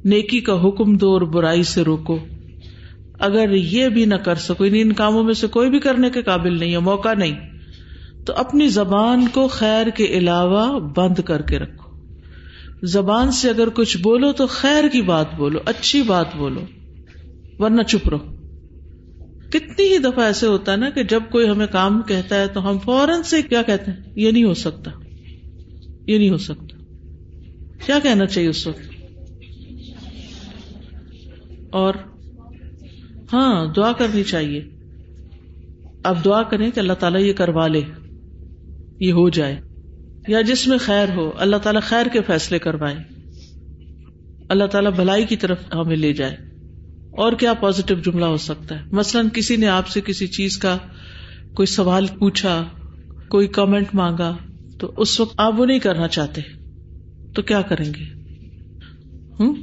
نیکی 0.04 0.40
کا 0.40 0.68
حکم 0.68 0.96
دو 0.96 1.12
اور 1.12 1.20
برائی 1.20 1.62
سے 1.62 1.82
روکو۔ 1.82 2.18
اگر 3.20 3.50
یہ 3.50 3.88
بھی 3.88 4.04
نہ 4.04 4.14
کر 4.14 4.34
سکو 4.34 4.66
یعنی 4.66 4.80
ان 4.80 4.92
کاموں 4.92 5.22
میں 5.22 5.34
سے 5.34 5.46
کوئی 5.46 5.70
بھی 5.70 5.78
کرنے 5.78 6.10
کے 6.10 6.22
قابل 6.22 6.58
نہیں 6.58 6.72
ہے، 6.72 6.78
موقع 6.78 7.14
نہیں۔ 7.14 7.32
تو 8.26 8.32
اپنی 8.36 8.68
زبان 8.68 9.26
کو 9.28 9.48
خیر 9.48 9.86
کے 9.86 10.04
علاوہ 10.04 10.78
بند 10.78 11.20
کر 11.20 11.42
کے 11.42 11.58
رکھو۔ 11.58 11.96
زبان 12.82 13.32
سے 13.32 13.50
اگر 13.50 13.68
کچھ 13.68 13.98
بولو 13.98 14.32
تو 14.32 14.46
خیر 14.46 14.88
کی 14.88 15.02
بات 15.02 15.26
بولو، 15.36 15.58
اچھی 15.64 16.02
بات 16.02 16.36
بولو، 16.36 16.60
ورنہ 17.58 17.82
چپ 17.82 18.08
رہو۔ 18.08 18.37
کتنی 19.50 19.92
ہی 19.92 19.98
دفعہ 19.98 20.24
ایسے 20.24 20.46
ہوتا 20.46 20.72
ہے 20.72 20.76
نا 20.76 20.90
کہ 20.90 21.02
جب 21.02 21.22
کوئی 21.30 21.48
ہمیں 21.48 21.66
کام 21.66 22.02
کہتا 22.02 22.40
ہے 22.40 22.46
تو 22.46 22.70
ہم 22.70 22.78
فوراً 22.78 23.22
سے 23.22 23.42
کیا 23.42 23.62
کہتے 23.62 23.90
ہیں؟ 23.90 23.98
یہ 24.16 24.30
نہیں 24.30 24.44
ہو 24.44 24.54
سکتا۔ 24.54 24.90
یہ 26.06 26.18
نہیں 26.18 26.30
ہو 26.30 26.36
سکتا۔ 26.36 26.78
کیا 27.86 27.98
کہنا 28.02 28.26
چاہیے 28.26 28.48
اس 28.48 28.66
وقت؟ 28.66 28.80
اور 31.70 31.94
ہاں 33.32 33.74
دعا 33.76 33.92
کرنی 33.92 34.22
چاہیے۔ 34.22 34.64
اب 36.02 36.24
دعا 36.24 36.42
کریں 36.42 36.70
کہ 36.70 36.80
اللہ 36.80 36.92
تعالیٰ 36.92 37.20
یہ 37.20 37.32
کروا 37.32 37.66
لے۔ 37.66 37.80
یہ 39.00 39.12
ہو 39.12 39.28
جائے۔ 39.28 39.60
یا 40.28 40.40
جس 40.40 40.68
میں 40.68 40.78
خیر 40.78 41.08
ہو، 41.16 41.30
اللہ 41.38 41.56
تعالیٰ 41.56 41.82
خیر 41.82 42.06
کے 42.06 42.22
فیصلے 42.22 42.58
کروائے 42.58 42.96
اللہ 44.48 44.64
تعالیٰ 44.64 44.92
بھلائی 44.92 45.24
کی 45.24 45.36
طرف 45.36 45.58
ہمیں 45.74 45.96
لے 45.96 46.12
جائے۔ 46.12 46.47
اور 47.18 47.32
کیا 47.32 47.54
پازیٹو 47.54 47.94
جملہ 47.94 48.24
ہو 48.24 48.36
سکتا 48.36 48.74
ہے؟ 48.74 48.80
مثلاً 48.92 49.28
کسی 49.28 49.56
نے 49.56 49.66
آپ 49.66 49.88
سے 49.88 50.00
کسی 50.00 50.26
چیز 50.26 50.58
کا 50.58 50.78
کوئی 51.54 51.66
سوال 51.66 52.06
پوچھا، 52.06 52.68
کوئی 53.28 53.48
کامنٹ 53.48 53.86
مانگا، 53.94 54.36
تو 54.78 54.94
اس 54.96 55.20
وقت 55.20 55.34
آپ 55.40 55.60
وہ 55.60 55.66
نہیں 55.66 55.78
کرنا 55.78 56.08
چاہتے۔ 56.08 56.40
تو 57.34 57.42
کیا 57.42 57.62
کریں 57.62 57.94
گے؟ 57.94 58.04
ہوں 59.40 59.54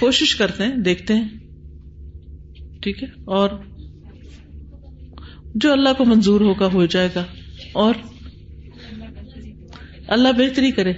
کوشش 0.00 0.34
کرتے 0.34 0.64
ہیں، 0.64 0.76
دیکھتے 0.76 1.14
ہیں۔ 1.14 1.28
ٹھیک 2.82 3.02
ہے؟ 3.02 3.08
اور 3.24 3.50
جو 5.54 5.72
اللہ 5.72 5.92
کو 5.98 6.04
منظور 6.04 6.40
ہوگا، 6.40 6.66
ہو 6.66 6.86
جائے 6.86 7.08
گا۔ 7.14 7.24
اور 7.72 7.94
اللہ 10.08 10.28
بہتری 10.38 10.70
کرے۔ 10.70 10.92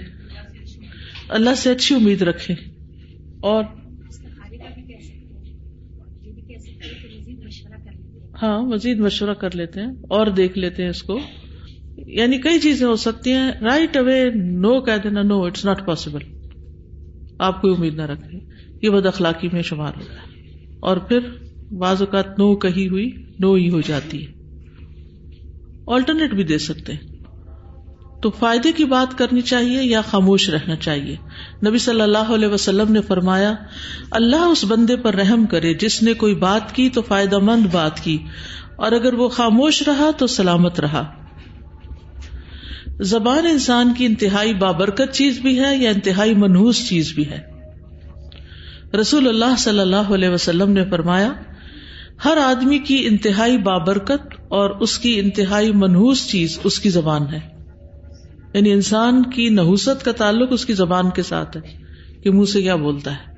اللہ 1.29 1.55
سے 1.57 1.71
اچھی 1.71 1.95
امید 1.95 2.21
رکھے۔ 2.21 2.53
اور 3.41 3.63
ہاں 8.41 8.61
مزید 8.61 8.99
مشورہ 8.99 9.33
کر 9.33 9.55
لیتے 9.55 9.79
ہیں 9.81 9.87
اور 9.87 10.27
دیکھ 10.27 10.57
لیتے 10.57 10.83
ہیں 10.83 10.89
اس 10.89 11.03
کو۔ 11.03 11.19
یعنی 11.97 12.37
کئی 12.37 12.59
چیزیں 12.59 12.87
ہو 12.87 12.95
سکتی 12.95 13.31
ہیں۔ 13.31 13.51
رائٹ 13.61 13.97
اوے 13.97 14.29
نو 14.35 14.81
کہہ 14.81 14.97
دینا 15.03 15.21
نو 15.21 15.43
اٹس 15.43 15.65
ناٹ 15.65 15.85
پاسبل 15.85 16.21
آپ 17.39 17.61
کوئی 17.61 17.73
امید 17.77 17.95
نہ 17.95 18.01
رکھے 18.01 18.37
یہ 18.81 18.89
بد 18.89 19.05
اخلاقی 19.05 19.47
میں 19.53 19.61
شمار 19.61 19.93
ہوتا 19.97 20.13
ہے۔ 20.13 20.27
اور 20.79 20.97
پھر 20.97 21.19
بعض 21.71 22.01
اوقات 22.01 22.27
نو 22.29 22.55
کہی 22.55 22.87
ہوئی 22.87 23.09
نو 23.39 23.53
ہی 23.53 23.69
ہو 23.69 23.81
جاتی 23.81 24.25
ہے۔ 24.25 24.31
آلٹرنیٹ 25.87 26.31
بھی 26.31 26.43
دے 26.43 26.57
سکتے 26.57 26.93
ہیں۔ 26.93 27.08
تو 28.21 28.29
فائدے 28.29 28.71
کی 28.71 28.85
بات 28.85 29.17
کرنی 29.17 29.41
چاہیے 29.41 29.83
یا 29.83 30.01
خاموش 30.01 30.49
رہنا 30.49 30.75
چاہیے؟ 30.75 31.15
نبی 31.67 31.77
صلی 31.77 32.01
اللہ 32.01 32.31
علیہ 32.33 32.47
وسلم 32.47 32.91
نے 32.91 33.01
فرمایا، 33.01 33.53
اللہ 34.11 34.43
اس 34.45 34.63
بندے 34.63 34.95
پر 34.95 35.15
رحم 35.15 35.45
کرے 35.45 35.73
جس 35.73 36.01
نے 36.03 36.13
کوئی 36.13 36.35
بات 36.35 36.75
کی 36.75 36.89
تو 36.89 37.01
فائدہ 37.01 37.37
مند 37.39 37.65
بات 37.71 38.03
کی، 38.03 38.17
اور 38.75 38.91
اگر 38.91 39.13
وہ 39.13 39.27
خاموش 39.29 39.81
رہا 39.87 40.09
تو 40.17 40.27
سلامت 40.27 40.79
رہا۔ 40.79 41.03
زبان 43.01 43.45
انسان 43.45 43.93
کی 43.93 44.05
انتہائی 44.05 44.53
بابرکت 44.53 45.13
چیز 45.13 45.39
بھی 45.39 45.59
ہے 45.59 45.75
یا 45.75 45.89
انتہائی 45.89 46.33
منحوس 46.35 46.87
چیز 46.89 47.11
بھی 47.15 47.29
ہے؟ 47.29 47.39
رسول 48.99 49.27
اللہ 49.27 49.55
صلی 49.57 49.79
اللہ 49.79 50.11
علیہ 50.13 50.29
وسلم 50.29 50.71
نے 50.71 50.83
فرمایا، 50.89 51.31
ہر 52.25 52.37
آدمی 52.37 52.79
کی 52.79 53.05
انتہائی 53.07 53.57
بابرکت 53.57 54.33
اور 54.49 54.69
اس 54.69 54.97
کی 54.97 55.19
انتہائی 55.19 55.71
منحوس 55.73 56.27
چیز 56.27 56.59
اس 56.63 56.79
کی 56.79 56.89
زبان 56.89 57.27
ہے۔ 57.33 57.39
یعنی 58.53 58.71
انسان 58.71 59.23
کی 59.23 59.49
نحوست 59.49 60.05
کا 60.05 60.11
تعلق 60.11 60.49
اس 60.51 60.65
کی 60.65 60.73
زبان 60.73 61.09
کے 61.09 61.23
ساتھ 61.23 61.57
ہے 61.57 61.61
کہ 62.23 62.31
منہ 62.31 62.45
سے 62.45 62.61
کیا 62.61 62.75
بولتا 62.75 63.11
ہے۔ 63.11 63.29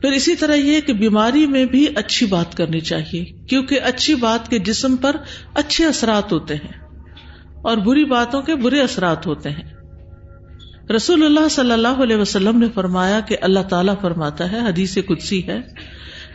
پھر 0.00 0.12
اسی 0.12 0.34
طرح 0.34 0.54
یہ 0.54 0.80
کہ 0.80 0.92
بیماری 0.92 1.46
میں 1.46 1.64
بھی 1.64 1.86
اچھی 1.94 2.26
بات 2.26 2.56
کرنی 2.56 2.80
چاہیے، 2.80 3.24
کیونکہ 3.24 3.80
اچھی 3.84 4.14
بات 4.14 4.48
کے 4.48 4.58
جسم 4.58 4.96
پر 4.96 5.16
اچھے 5.54 5.84
اثرات 5.84 6.32
ہوتے 6.32 6.54
ہیں 6.54 6.72
اور 7.62 7.76
بری 7.76 8.04
باتوں 8.04 8.42
کے 8.42 8.54
برے 8.54 8.80
اثرات 8.80 9.26
ہوتے 9.26 9.50
ہیں۔ 9.50 9.74
رسول 10.92 11.24
اللہ 11.24 11.48
صلی 11.50 11.72
اللہ 11.72 12.02
علیہ 12.02 12.16
وسلم 12.16 12.58
نے 12.58 12.66
فرمایا 12.74 13.20
کہ 13.20 13.36
اللہ 13.40 13.60
تعالیٰ 13.60 13.94
فرماتا 14.00 14.52
ہے، 14.52 14.58
حدیث 14.58 14.98
کدسی 15.08 15.46
ہے، 15.46 15.60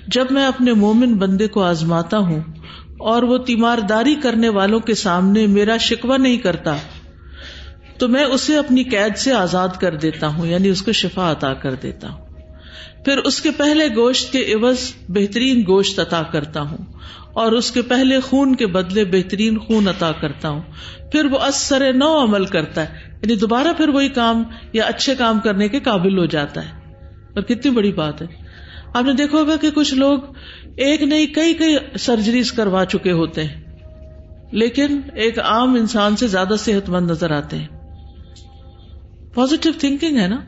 جب 0.08 0.26
میں 0.30 0.46
اپنے 0.46 0.74
مومن 0.74 1.18
بندے 1.18 1.48
کو 1.48 1.64
آزماتا 1.64 2.18
ہوں 2.18 2.40
اور 3.00 3.24
وہ 3.24 3.38
تیمارداری 3.38 4.16
کرنے 4.16 4.50
والوں 4.50 4.80
کے 4.80 4.96
سامنے 4.96 5.48
میرا 5.48 5.78
شکوہ 5.78 6.18
نہیں 6.18 6.38
کرتا 6.38 6.78
تو 8.00 8.08
میں 8.08 8.24
اسے 8.24 8.58
اپنی 8.58 8.84
قید 8.84 9.18
سے 9.18 9.34
آزاد 9.34 9.70
کر 9.80 9.96
دیتا 9.96 10.28
ہوں 10.28 10.46
یعنی 10.48 10.70
اس 10.70 10.82
کو 10.82 10.92
شفا 10.92 11.32
عطا 11.32 11.54
کر 11.54 11.74
دیتا 11.74 12.10
ہوں۔ 12.10 12.28
پھر 13.06 13.18
اس 13.18 13.42
کے 13.42 13.52
پہلے 13.52 13.88
گوشت 13.96 14.32
کے 14.32 14.54
عوض 14.54 14.80
بہترین 15.10 15.62
گوشت 15.68 16.00
عطا 16.00 16.22
کرتا 16.24 16.62
ہوں، 16.62 16.78
اور 17.34 17.52
اس 17.52 17.72
کے 17.72 17.82
پہلے 17.82 18.20
خون 18.20 18.56
کے 18.56 18.68
بدلے 18.68 19.06
بہترین 19.06 19.58
خون 19.58 19.88
عطا 19.88 20.12
کرتا 20.12 20.50
ہوں۔ 20.50 20.62
پھر 21.12 21.26
وہ 21.26 21.40
اثر 21.40 21.94
نو 21.94 22.24
عمل 22.24 22.46
کرتا 22.46 22.82
ہے 22.82 22.98
یعنی 23.24 23.36
دوبارہ 23.36 23.74
پھر 23.78 23.90
وہی 23.90 24.10
کام 24.10 24.44
یا 24.74 24.86
اچھے 24.86 25.16
کام 25.16 25.40
کرنے 25.40 25.68
کے 25.68 25.80
قابل 25.80 26.18
ہو 26.18 26.26
جاتا 26.26 26.66
ہے۔ 26.66 26.94
اور 27.36 27.42
کتنی 27.42 27.72
بڑی 27.72 27.92
بات 27.92 28.22
ہے۔ 28.22 28.28
آپ 28.94 29.04
نے 29.04 29.14
دیکھا 29.14 29.38
ہوگا 29.38 29.56
کہ 29.56 29.70
کچھ 29.72 29.94
لوگ 29.94 30.20
ایک 30.78 31.02
نہیں، 31.02 31.26
کئی 31.28 31.54
کئی 31.54 31.76
سرجریز 32.00 32.52
کروا 32.52 32.86
چکے 32.86 33.12
ہوتے 33.12 33.44
ہیں، 33.44 33.62
لیکن 34.52 35.02
ایک 35.16 35.40
عام 35.40 35.74
انسان 35.76 36.16
سے 36.16 36.28
زیادہ 36.28 36.54
صحت 36.60 36.90
مند 36.90 37.12
نظر 37.12 37.32
آتے 37.32 37.58
ہیں۔ 37.58 37.79
پازیٹو 39.34 39.70
تھنکنگ 39.80 40.18
ہے 40.18 40.28
نا، 40.28 40.40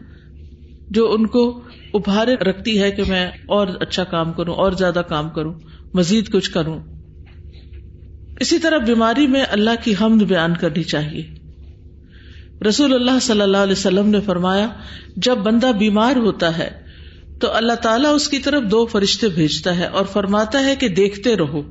جو 0.90 1.12
ان 1.12 1.28
کو 1.28 1.62
ابھارے 1.94 2.36
رکھتی 2.36 2.82
ہے 2.82 2.92
کہ 2.92 3.04
میں 3.08 3.28
اور 3.28 3.68
اچھا 3.68 4.04
کام 4.04 4.34
کروں، 4.34 4.56
اور 4.56 4.72
زیادہ 4.72 5.02
کام 5.10 5.30
کروں، 5.30 5.54
مزید 5.94 6.32
کچھ 6.32 6.52
کروں۔ 6.52 6.80
اسی 8.40 8.60
طرح 8.60 8.78
بیماری 8.78 9.28
میں 9.28 9.44
اللہ 9.50 9.84
کی 9.84 9.94
حمد 10.02 10.22
بیان 10.22 10.54
کرنی 10.56 10.84
چاہیے۔ 10.84 11.24
رسول 12.68 12.94
اللہ 12.94 13.20
صلی 13.22 13.42
اللہ 13.42 13.58
علیہ 13.58 13.72
وسلم 13.72 14.10
نے 14.10 14.22
فرمایا، 14.22 14.68
جب 15.16 15.38
بندہ 15.38 15.72
بیمار 15.80 16.16
ہوتا 16.16 16.58
ہے، 16.58 16.70
تو 17.40 17.52
اللہ 17.52 17.74
تعالیٰ 17.74 18.16
اس 18.16 18.30
کی 18.30 18.40
طرف 18.40 18.64
دو 18.72 18.86
فرشتے 18.86 19.28
بھیجتا 19.28 19.78
ہے 19.78 19.86
اور 19.86 20.06
فرماتا 20.06 20.64
ہے 20.66 20.76
کہ 20.76 20.88
دیکھتے 20.88 21.36
رہو، 21.38 21.62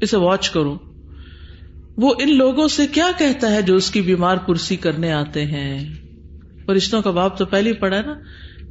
اسے 0.00 0.16
واچ 0.16 0.50
کرو۔ 0.50 0.78
وہ 1.96 2.14
ان 2.18 2.36
لوگوں 2.36 2.68
سے 2.68 2.86
کیا 2.86 3.10
کہتا 3.18 3.52
ہے 3.52 3.62
جو 3.62 3.74
اس 3.74 3.90
کی 3.90 4.00
بیمار 4.00 4.36
پرسی 4.36 4.76
کرنے 4.76 5.12
آتے 5.12 5.44
ہیں؟ 5.44 6.03
فرشتوں 6.66 7.02
کا 7.02 7.10
باپ 7.10 7.38
تو 7.38 7.44
پہلے 7.44 7.72
پڑا 7.72 8.00
نا 8.00 8.14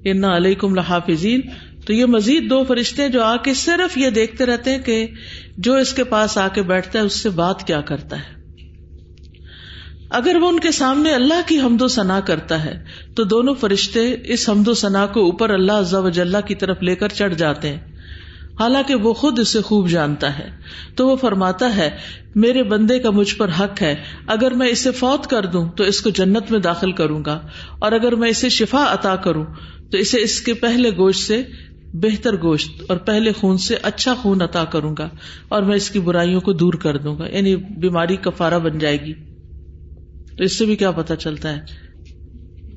ان 0.04 0.24
علیہ 0.24 0.56
کم 0.56 0.72
الحافظین 0.72 1.42
تو 1.86 1.94
یہ 1.94 2.06
مزید 2.06 2.50
دو 2.50 2.64
فرشتے 2.64 3.10
جو 3.10 3.24
آ 3.24 3.38
کے 3.38 3.54
صرف 3.54 3.98
یہ 3.98 4.10
دیکھتے 4.10 4.46
رہتے 4.46 4.72
ہیں 4.72 4.80
کہ 4.80 5.08
جو 5.58 5.76
اس 5.76 5.94
کے 5.94 6.04
پاس 6.04 6.38
آ 6.38 6.48
کے 6.48 6.62
بیٹھتا 6.62 7.00
ہے، 7.00 7.04
اس 7.04 7.14
سے 7.14 7.30
بات 7.30 7.68
کیا 7.68 7.82
کرتا 7.82 8.16
ہے۔ 8.16 8.44
اگر 10.10 10.36
وہ 10.36 10.48
ان 10.48 10.60
کے 10.60 10.72
سامنے 10.72 11.14
اللہ 11.14 11.48
کی 11.48 11.60
حمد 11.60 11.82
و 11.82 11.88
ثنا 11.88 12.20
کرتا 12.20 12.66
ہے، 12.66 12.84
تو 13.16 13.24
دونوں 13.24 13.54
فرشتے 13.54 14.16
اس 14.24 14.50
حمد 14.50 14.68
و 14.68 14.74
ثنا 14.74 15.06
کو 15.06 15.26
اوپر 15.26 15.50
اللہ 15.50 15.72
عزا 15.72 16.00
وجاللہ 16.00 16.38
کی 16.48 16.56
طرف 16.56 16.84
لے 16.84 16.96
کر 16.96 17.10
چڑھ 17.10 17.34
جاتے 17.34 17.70
ہیں۔ 17.70 17.93
حالانکہ 18.60 18.96
وہ 18.96 19.14
خود 19.14 19.40
اسے 19.40 19.62
خوب 19.62 19.90
جانتا 19.90 20.40
ہے۔ 20.40 20.50
تو 20.96 21.08
وہ 21.08 21.16
فرماتا 21.16 21.76
ہے، 21.76 21.90
میرے 22.36 22.64
بندے 22.64 23.00
کا 23.00 23.10
مجھ 23.10 23.36
پر 23.36 23.50
حق 23.60 23.82
ہے۔ 23.82 23.96
اگر 24.28 24.52
میں 24.52 24.68
اسے 24.68 24.92
فوت 24.92 25.28
کر 25.28 25.46
دوں 25.46 25.70
تو 25.70 25.84
اس 25.84 26.02
کو 26.02 26.10
جنت 26.10 26.52
میں 26.52 26.60
داخل 26.60 26.92
کروں 26.92 27.26
گا۔ 27.26 27.40
اور 27.80 27.92
اگر 27.92 28.16
میں 28.16 28.30
اسے 28.30 28.50
شفا 28.50 28.86
عطا 28.90 29.16
کروں 29.16 29.46
تو 29.92 29.98
اسے 29.98 30.22
اس 30.22 30.42
کے 30.42 30.54
پہلے 30.54 30.90
گوشت 30.98 31.20
سے 31.20 31.44
بہتر 31.94 32.42
گوشت 32.42 32.84
اور 32.88 32.98
پہلے 32.98 33.32
خون 33.32 33.58
سے 33.58 33.76
اچھا 33.82 34.14
خون 34.14 34.42
عطا 34.42 34.64
کروں 34.64 34.96
گا 34.98 35.10
اور 35.48 35.64
میں 35.64 35.76
اس 35.76 35.90
کی 35.90 36.00
برائیوں 36.00 36.42
کو 36.42 36.54
دور 36.54 36.74
کر 36.74 36.98
دوں 36.98 37.18
گا۔ 37.20 37.28
یعنی 37.28 37.56
بیماری 37.56 38.16
کفارہ 38.16 38.60
بن 38.60 38.78
جائے 38.78 38.98
گی۔ 39.06 39.14
تو 40.38 40.44
اس 40.44 40.58
سے 40.58 40.66
بھی 40.66 40.76
کیا 40.76 40.92
پتا 40.92 41.16
چلتا 41.16 41.54
ہے 41.54 41.60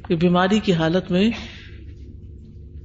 کہ 0.08 0.16
بیماری 0.16 0.58
کی 0.58 0.72
حالت 0.72 1.10
میں 1.10 1.30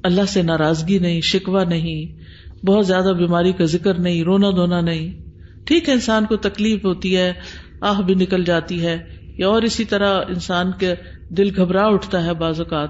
اللہ 0.03 0.21
سے 0.27 0.41
ناراضگی 0.41 1.00
نہیں 1.00 1.21
شکوا 1.21 1.63
نہیں 1.63 2.21
بہت 2.65 2.88
زیادہ 2.88 3.13
بیماری 3.18 3.51
کا 3.51 3.65
ذکر 3.65 3.94
نہیں، 4.00 4.24
رونا 4.24 4.50
دھونا 4.50 4.82
نہیں۔ 4.82 5.22
ٹھیک 5.65 5.89
ہے، 5.89 5.94
انسان 5.94 6.25
کو 6.25 6.36
تکلیف 6.36 6.86
ہوتی 6.86 7.18
ہے، 7.18 7.34
آہ 7.82 8.01
بھی 8.01 8.13
نکل 8.15 8.44
جاتی 8.44 8.86
ہے۔ 8.86 8.98
یا 9.38 9.48
اور 9.48 9.62
اسی 9.62 9.86
طرح 9.86 10.22
انسان 10.27 10.72
کے 10.80 10.94
دل 11.30 11.50
گھبرا 11.56 11.88
اٹھتا 11.88 12.25
ہے 12.25 12.34
بعض 12.34 12.62
اوقات۔ 12.62 12.89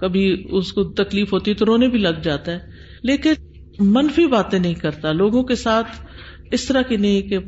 کبھی 0.00 0.44
اس 0.50 0.72
کو 0.72 0.84
تکلیف 0.84 1.32
ہوتی 1.32 1.50
ہے 1.50 1.56
تو 1.56 1.66
رونے 1.66 1.88
بھی 1.88 1.98
لگ 1.98 2.20
جاتا 2.22 2.52
ہے۔ 2.52 2.58
لیکن 3.02 3.32
منفی 3.80 4.26
باتیں 4.26 4.58
نہیں 4.58 4.74
کرتا۔ 4.74 5.12
لوگوں 5.12 5.42
کے 5.42 5.54
ساتھ 5.54 5.86
اس 6.52 6.64
طرح 6.64 6.82
کی 6.82 6.96
نہیں 6.96 7.22
کہ 7.22 7.38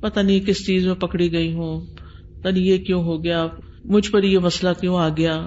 پتہ 0.00 0.20
نہیں 0.20 0.40
کس 0.40 0.66
چیز 0.66 0.86
میں 0.86 0.94
پکڑی 0.94 1.32
گئی 1.32 1.52
ہوں 1.52 1.86
نہیں 2.44 2.64
یہ 2.64 2.76
کیوں 2.78 3.02
ہو 3.02 3.24
گیا، 3.24 3.46
مجھ 3.84 4.10
پر 4.10 4.22
یہ 4.22 4.38
مسئلہ 4.38 4.70
کیوں 4.80 4.98
آ 4.98 5.08
گیا۔ 5.08 5.46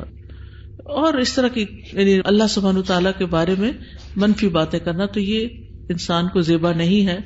اور 0.90 1.14
اس 1.14 1.34
طرح 1.34 1.48
کی 1.48 1.66
یعنی 1.94 2.20
اللہ 2.26 2.44
سبحان 2.50 2.82
تعالیٰ 2.82 3.12
کے 3.18 3.26
بارے 3.26 3.56
میں 3.58 3.72
منفی 4.16 4.48
باتیں 4.48 4.80
کرنا 4.80 5.06
تو 5.06 5.20
یہ 5.20 5.48
انسان 5.90 6.28
کو 6.28 6.42
زیبا 6.42 6.74
نہیں 6.74 7.08
ہے۔ 7.08 7.18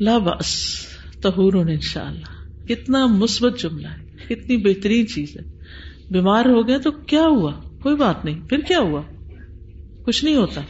لاباس 0.00 0.76
تہور 1.22 1.52
ان 1.52 1.80
شاء 1.80 2.04
اللہ 2.04 2.66
کتنا 2.68 3.06
مثبت 3.06 3.60
جملہ 3.60 3.88
ہے، 3.88 4.34
کتنی 4.34 4.56
بہترین 4.56 5.06
چیز 5.06 5.36
ہے۔ 5.36 5.42
بیمار 6.10 6.44
ہو 6.44 6.68
گئے 6.68 6.78
تو 6.78 6.90
کیا 6.90 7.22
ہوا؟ 7.22 7.52
کوئی 7.82 7.96
بات 7.96 8.24
نہیں۔ 8.24 8.40
پھر 8.48 8.58
کیا 8.58 8.78
ہوا؟ 8.78 9.02
کچھ 10.02 10.24
نہیں 10.24 10.36
ہوتا۔ 10.36 10.60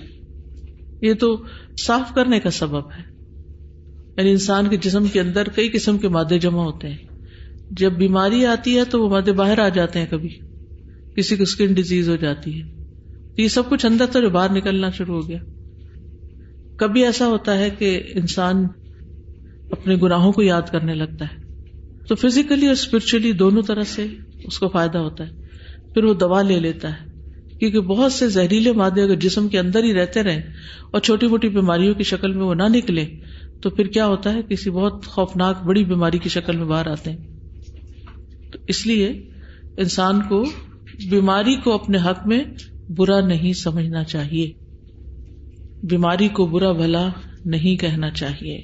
یہ 1.03 1.15
تو 1.15 1.45
صاف 1.87 2.15
کرنے 2.15 2.41
کا 2.41 2.51
سبب 2.51 2.93
ہے۔ 2.93 3.03
یعنی 4.17 4.31
انسان 4.31 4.69
کے 4.69 4.77
جسم 4.77 5.07
کے 5.07 5.21
اندر 5.21 5.49
کئی 5.49 5.69
قسم 5.69 5.99
کے 5.99 6.09
مادے 6.09 6.39
جمع 6.39 6.63
ہوتے 6.63 6.89
ہیں۔ 6.89 6.99
جب 7.71 7.93
بیماری 7.93 8.47
آتی 8.47 8.79
ہے 8.79 8.85
تو 8.85 9.03
وہ 9.03 9.11
مادے 9.11 9.33
باہر 9.33 9.59
آ 9.59 9.69
جاتے 9.69 9.99
ہیں 9.99 10.07
کبھی۔ 10.11 10.50
کسی 11.17 11.37
کو 11.37 11.43
اسکن 11.43 11.73
ڈیزیز 11.75 12.09
ہو 12.09 12.17
جاتی 12.17 12.63
ہے۔ 12.63 12.69
تو 13.37 13.43
یہ 13.43 13.49
سب 13.49 13.71
کچھ 13.71 13.87
اندر 13.87 14.07
تو 14.07 14.21
جو 14.21 14.31
باہر 14.31 14.53
نکلنا 14.53 14.91
شروع 14.91 15.23
ہو 15.23 15.29
گیا۔ 15.29 15.39
کبھی 16.77 17.05
ایسا 17.05 17.27
ہوتا 17.27 17.59
ہے 17.59 17.71
کہ 17.71 18.03
انسان 18.15 18.67
اپنے 19.71 19.97
گناہوں 19.97 20.33
کو 20.33 20.43
یاد 20.43 20.63
کرنے 20.73 20.95
لگتا 20.95 21.25
ہے۔ 21.25 21.43
تو 22.09 22.15
فزیکلی 22.15 22.67
اور 22.67 22.73
اسپرچلی 22.73 23.33
دونوں 23.33 23.63
طرح 23.63 23.83
سے 23.83 24.07
اس 24.45 24.59
کو 24.59 24.69
فائدہ 24.69 24.99
ہوتا 24.99 25.25
ہے۔ 25.27 25.33
پھر 25.95 26.05
وہ 26.05 26.15
دوا 26.15 26.43
لے 26.43 26.61
لیتا 26.61 26.93
ہے۔ 26.93 27.11
کیونکہ 27.59 27.81
بہت 27.81 28.13
سے 28.13 28.29
زہریلے 28.29 28.73
مادے 28.73 29.03
اگر 29.03 29.15
جسم 29.15 29.49
کے 29.49 29.59
اندر 29.59 29.85
ہی 29.85 29.95
رہتے 29.95 30.23
رہیں 30.23 30.43
اور 30.91 31.01
چھوٹی 31.01 31.27
موٹی 31.27 31.49
بیماریوں 31.49 31.95
کی 31.95 32.03
شکل 32.03 32.33
میں 32.33 32.43
وہ 32.43 32.55
نہ 32.55 32.63
نکلے، 32.63 33.07
تو 33.63 33.71
پھر 33.71 33.87
کیا 33.87 34.07
ہوتا 34.07 34.33
ہے؟ 34.33 34.41
کسی 34.49 34.71
بہت 34.71 35.07
خوفناک 35.07 35.63
بڑی 35.63 35.85
بیماری 35.85 36.19
کی 36.19 36.29
شکل 36.29 36.57
میں 36.57 36.65
باہر 36.65 36.87
آتے 36.87 37.11
ہیں۔ 37.11 37.19
تو 38.53 38.59
اس 38.69 38.87
لیے 38.87 39.31
انسان 39.77 40.21
کو 40.29 40.45
بیماری 41.09 41.55
کو 41.55 41.73
اپنے 41.73 41.99
حق 41.99 42.27
میں 42.27 42.45
برا 42.97 43.21
نہیں 43.21 43.53
سمجھنا 43.53 44.05
چاہیے۔ 44.05 44.53
بیماری 45.83 46.29
کو 46.29 46.47
برا 46.47 46.73
بھلا 46.73 47.09
نہیں 47.45 47.81
کہنا 47.81 48.11
چاہیے۔ 48.11 48.61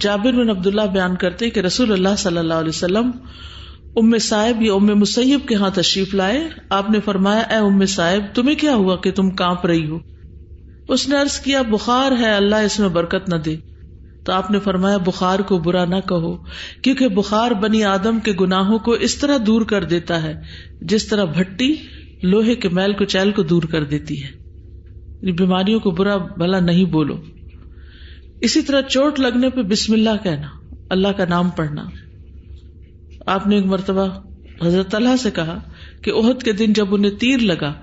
جابر 0.00 0.32
بن 0.32 0.50
عبداللہ 0.50 0.82
بیان 0.82 1.16
کرتے 1.16 1.50
کہ 1.50 1.60
رسول 1.60 1.92
اللہ 1.92 2.16
صلی 2.18 2.38
اللہ 2.38 2.54
علیہ 2.54 2.68
وسلم 2.68 3.10
ام 3.96 4.18
صاحب 4.18 4.62
یا 4.62 4.72
ام 4.72 4.86
مسیب 4.86 5.40
کے 5.48 5.54
ہاں 5.54 5.70
تشریف 5.74 6.14
لائے۔ 6.14 6.48
آپ 6.68 6.90
نے 6.90 7.00
فرمایا، 7.00 7.40
اے 7.40 7.56
ام 7.56 7.86
صاحب، 7.86 8.34
تمہیں 8.34 8.56
کیا 8.56 8.74
ہوا 8.74 8.96
کہ 8.96 9.10
تم 9.10 9.30
کانپ 9.30 9.66
رہی 9.66 9.88
ہو؟ 9.88 9.98
اس 10.88 11.08
نے 11.08 11.18
ارض 11.18 11.40
کیا، 11.40 11.62
بخار 11.62 12.12
ہے، 12.20 12.34
اللہ 12.34 12.56
اس 12.56 12.80
میں 12.80 12.88
برکت 12.88 13.28
نہ 13.28 13.36
دے۔ 13.36 13.56
تو 14.24 14.32
آپ 14.32 14.50
نے 14.50 14.58
فرمایا، 14.58 14.96
بخار 14.96 15.38
کو 15.38 15.58
برا 15.58 15.84
نہ 15.84 16.00
کہو، 16.08 16.36
کیونکہ 16.82 17.08
بخار 17.08 17.50
بنی 17.50 17.84
آدم 17.84 18.20
کے 18.20 18.32
گناہوں 18.40 18.78
کو 18.78 18.92
اس 18.92 19.16
طرح 19.16 19.36
دور 19.46 19.62
کر 19.62 19.84
دیتا 19.84 20.22
ہے، 20.22 20.34
جس 20.80 21.06
طرح 21.06 21.24
بھٹی 21.24 21.74
لوہے 22.22 22.54
کے 22.54 22.68
میل 22.68 22.92
کو 22.92 23.04
چیل 23.04 23.30
کو 23.30 23.42
دور 23.42 23.62
کر 23.62 23.84
دیتی 23.84 24.22
ہے۔ 24.22 24.28
یعنی 25.08 25.32
بیماریوں 25.32 25.80
کو 25.80 25.90
برا 25.90 26.16
بھلا 26.16 26.60
نہیں 26.60 26.84
بولو۔ 26.84 27.22
اسی 28.40 28.62
طرح 28.62 28.80
چوٹ 28.80 29.20
لگنے 29.20 29.50
پہ 29.50 29.62
بسم 29.62 29.92
اللہ 29.92 30.10
کہنا، 30.22 30.74
اللہ 30.90 31.08
کا 31.08 31.24
نام 31.24 31.50
پڑھنا۔ 31.50 31.84
آپ 33.26 33.46
نے 33.46 33.56
ایک 33.56 33.66
مرتبہ 33.66 34.08
حضرت 34.66 34.94
اللہ 34.94 35.16
سے 35.22 35.30
کہا 35.30 35.60
کہ 36.02 36.10
عہد 36.10 36.42
کے 36.42 36.52
دن 36.52 36.72
جب 36.72 36.94
انہیں 36.94 37.10
تیر 37.10 37.38
لگا، 37.38 37.74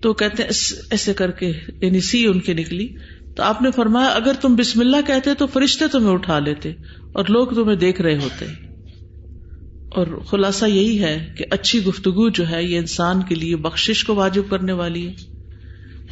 تو 0.00 0.12
کہتے 0.12 0.42
ایسے 0.90 1.14
کر 1.14 1.30
کے 1.30 1.52
یعنی 1.80 2.00
سی 2.00 2.26
ان 2.26 2.40
کی 2.40 2.54
نکلی۔ 2.54 2.88
تو 3.40 3.44
آپ 3.44 3.62
نے 3.62 3.70
فرمایا، 3.70 4.08
اگر 4.08 4.32
تم 4.40 4.56
بسم 4.56 4.80
اللہ 4.80 4.96
کہتے 5.06 5.34
تو 5.34 5.46
فرشتے 5.46 5.88
تمہیں 5.88 6.14
اٹھا 6.14 6.38
لیتے 6.38 6.72
اور 7.12 7.24
لوگ 7.28 7.46
تمہیں 7.46 7.76
دیکھ 7.76 8.00
رہے 8.00 8.16
ہوتے۔ 8.16 8.46
اور 9.90 10.06
خلاصہ 10.26 10.64
یہی 10.66 11.02
ہے 11.02 11.34
کہ 11.38 11.44
اچھی 11.50 11.84
گفتگو 11.84 12.28
جو 12.28 12.50
ہے، 12.50 12.64
یہ 12.64 12.78
انسان 12.78 13.22
کے 13.22 13.34
لیے 13.34 13.56
بخش 13.56 14.04
کو 14.04 14.14
واجب 14.14 14.42
کرنے 14.50 14.72
والی 14.72 15.08
ہے، 15.08 15.12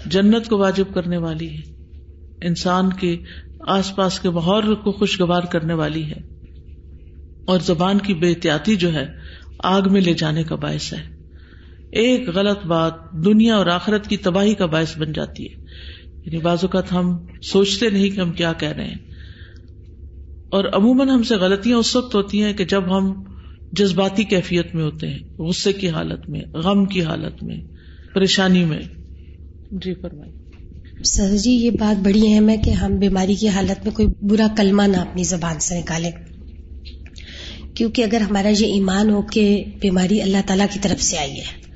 جنت 0.07 0.49
کو 0.49 0.59
واجب 0.59 0.85
کرنے 0.95 1.17
والی 1.17 1.51
ہے۔ 1.51 1.61
انسان 2.43 2.93
کے 2.93 3.17
آس 3.61 3.97
پاس 3.97 4.21
کے 4.21 4.31
ماحول 4.31 4.75
کو 4.75 4.93
خوشگوار 4.93 5.43
کرنے 5.43 5.75
والی 5.75 6.05
ہے۔ 6.05 6.21
اور 7.45 7.59
زبان 7.61 7.99
کی 7.99 8.15
بے 8.15 8.29
احتیاطی 8.29 8.77
جو 8.77 8.93
ہے، 8.93 9.07
آگ 9.59 9.83
میں 9.91 10.01
لے 10.01 10.15
جانے 10.15 10.43
کا 10.43 10.55
باعث 10.55 10.93
ہے۔ 10.93 11.17
ایک 11.91 12.29
غلط 12.29 12.67
بات 12.67 13.13
دنیا 13.13 13.57
اور 13.57 13.67
آخرت 13.67 14.07
کی 14.07 14.17
تباہی 14.17 14.55
کا 14.55 14.67
باعث 14.67 14.99
بن 14.99 15.13
جاتی 15.13 15.47
ہے۔ 15.47 15.69
یعنی 16.29 16.43
بعض 16.43 16.59
اوقات 16.63 16.93
ہم 16.93 17.17
سوچتے 17.43 17.91
نہیں 17.91 18.11
کہ 18.11 18.21
ہم 18.21 18.33
کیا 18.33 18.53
کہہ 18.53 18.69
رہے 18.69 18.85
ہیں۔ 18.85 18.95
اور 20.51 20.65
عموماً 20.73 21.09
ہم 21.09 21.23
سے 21.23 21.37
غلطیاں 21.37 21.79
اس 21.79 21.97
وقت 21.97 22.15
ہوتی 22.15 22.43
ہیں 22.43 22.53
کہ 22.53 22.65
جب 22.65 22.99
ہم 22.99 23.25
جذباتی 23.73 24.25
کیفیت 24.25 24.75
میں 24.75 24.85
ہوتے 24.85 25.07
ہیں 25.09 25.19
غصے 25.39 25.73
کی 25.73 25.89
حالت 25.89 26.29
میں 26.29 26.41
غم 26.55 26.85
کی 26.85 27.03
حالت 27.03 27.43
میں 27.43 27.57
پریشانی 28.15 28.65
میں۔ 28.65 28.81
جی 29.71 29.95
فرمائیے۔ 29.95 30.35
سر 31.05 31.37
جی 31.37 31.51
یہ 31.51 31.71
بات 31.71 32.05
بڑی 32.05 32.33
اہم 32.33 32.49
ہے 32.49 32.57
کہ 32.57 32.71
ہم 32.71 32.97
بیماری 32.97 33.35
کی 33.35 33.49
حالت 33.49 33.87
میں 33.87 33.95
کوئی 33.95 34.09
برا 34.23 34.47
کلمہ 34.57 34.83
نہ 34.83 34.97
اپنی 34.97 35.23
زبان 35.23 35.59
سے 35.59 35.79
نکالیں۔ 35.79 36.11
کیونکہ 37.75 38.03
اگر 38.03 38.21
ہمارا 38.21 38.49
یہ 38.49 38.67
ایمان 38.67 39.11
ہو 39.11 39.23
کہ 39.23 39.65
بیماری 39.81 40.23
اللہ 40.23 40.37
تعالیٰ 40.47 40.67
کی 40.73 40.79
طرف 40.83 41.03
سے 41.03 41.19
آئی 41.19 41.33
ہے 41.33 41.68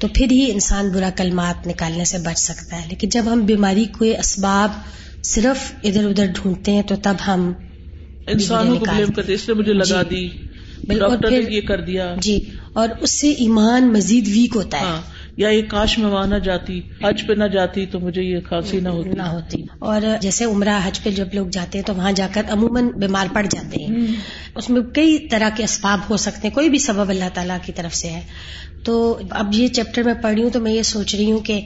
تو 0.00 0.08
پھر 0.14 0.30
ہی 0.30 0.50
انسان 0.50 0.88
برا 0.88 1.10
کلمات 1.16 1.66
نکالنے 1.66 2.04
سے 2.04 2.18
بچ 2.18 2.38
سکتا 2.38 2.82
ہے 2.82 2.86
لیکن 2.88 3.08
جب 3.08 3.32
ہم 3.32 3.44
بیماری 3.44 3.84
کو 3.92 4.04
اسباب 4.18 4.80
صرف 5.24 5.72
ادھر 5.82 6.08
ادھر 6.08 6.26
ڈھونڈتے 6.34 6.72
ہیں 6.72 6.82
تو 6.82 6.96
تب 7.02 7.26
ہم 7.26 7.52
انسانوں 8.26 8.76
کو 8.76 8.84
بلیم 8.84 9.12
کرتے 9.12 9.34
اس 9.34 9.48
نے 9.48 9.54
مجھے 9.54 9.72
لگا 9.72 10.02
جی۔ 10.02 10.28
دی 10.86 10.98
ڈاکٹر 10.98 11.30
نے 11.30 11.40
یہ 11.48 11.60
کر 11.60 11.80
دیا 11.80 12.14
جی 12.18 12.38
اور 12.72 12.88
اس 13.00 13.20
سے 13.20 13.30
ایمان 13.38 13.92
مزید 13.92 14.28
ویک 14.28 14.56
ہوتا 14.56 14.80
ہے 14.80 14.84
ہاں۔ 14.84 15.00
یا 15.36 15.48
یہ 15.48 15.62
کاش 15.62 15.98
میں 15.98 16.10
وہاں 16.10 16.26
نہ 16.26 16.34
جاتی 16.34 16.80
حج 17.04 17.26
پہ 17.26 17.32
نہ 17.32 17.44
جاتی 17.44 17.86
تو 17.86 18.00
مجھے 18.00 18.22
یہ 18.22 18.40
کھانسی 18.40 18.80
نہ 18.80 18.88
ہوتی۔ 18.88 19.10
نہ 19.10 19.22
ہوتی۔ 19.22 19.62
اور 19.78 20.00
جیسے 20.20 20.44
عمرہ 20.44 20.80
حج 20.84 21.02
پہ 21.02 21.10
جب 21.10 21.26
لوگ 21.32 21.46
جاتے 21.46 21.78
ہیں 21.78 21.84
تو 21.84 21.94
وہاں 21.94 22.12
جا 22.12 22.28
کر 22.32 22.42
عموماً 22.48 22.88
بیمار 22.96 23.26
پڑ 23.34 23.46
جاتے 23.50 23.84
ہیں۔ 23.84 24.06
اس 24.56 24.70
میں 24.70 24.82
کئی 24.82 25.18
طرح 25.28 25.48
کے 25.56 25.64
اسباب 25.64 25.98
ہو 26.10 26.16
سکتے 26.16 26.48
ہیں 26.48 26.54
کوئی 26.54 26.68
بھی 26.68 26.78
سبب 26.78 27.08
اللہ 27.08 27.24
تعالیٰ 27.34 27.56
کی 27.66 27.72
طرف 27.72 27.94
سے 27.94 28.08
ہے۔ 28.08 28.20
تو 28.84 29.18
اب 29.30 29.46
یہ 29.52 29.68
چیپٹر 29.68 30.02
میں 30.02 30.14
پڑھ 30.14 30.34
رہی 30.34 30.42
ہوں 30.42 30.50
تو 30.50 30.60
میں 30.60 30.72
یہ 30.72 30.82
سوچ 30.82 31.14
رہی 31.14 31.32
ہوں 31.32 31.38
کہ 31.38 31.60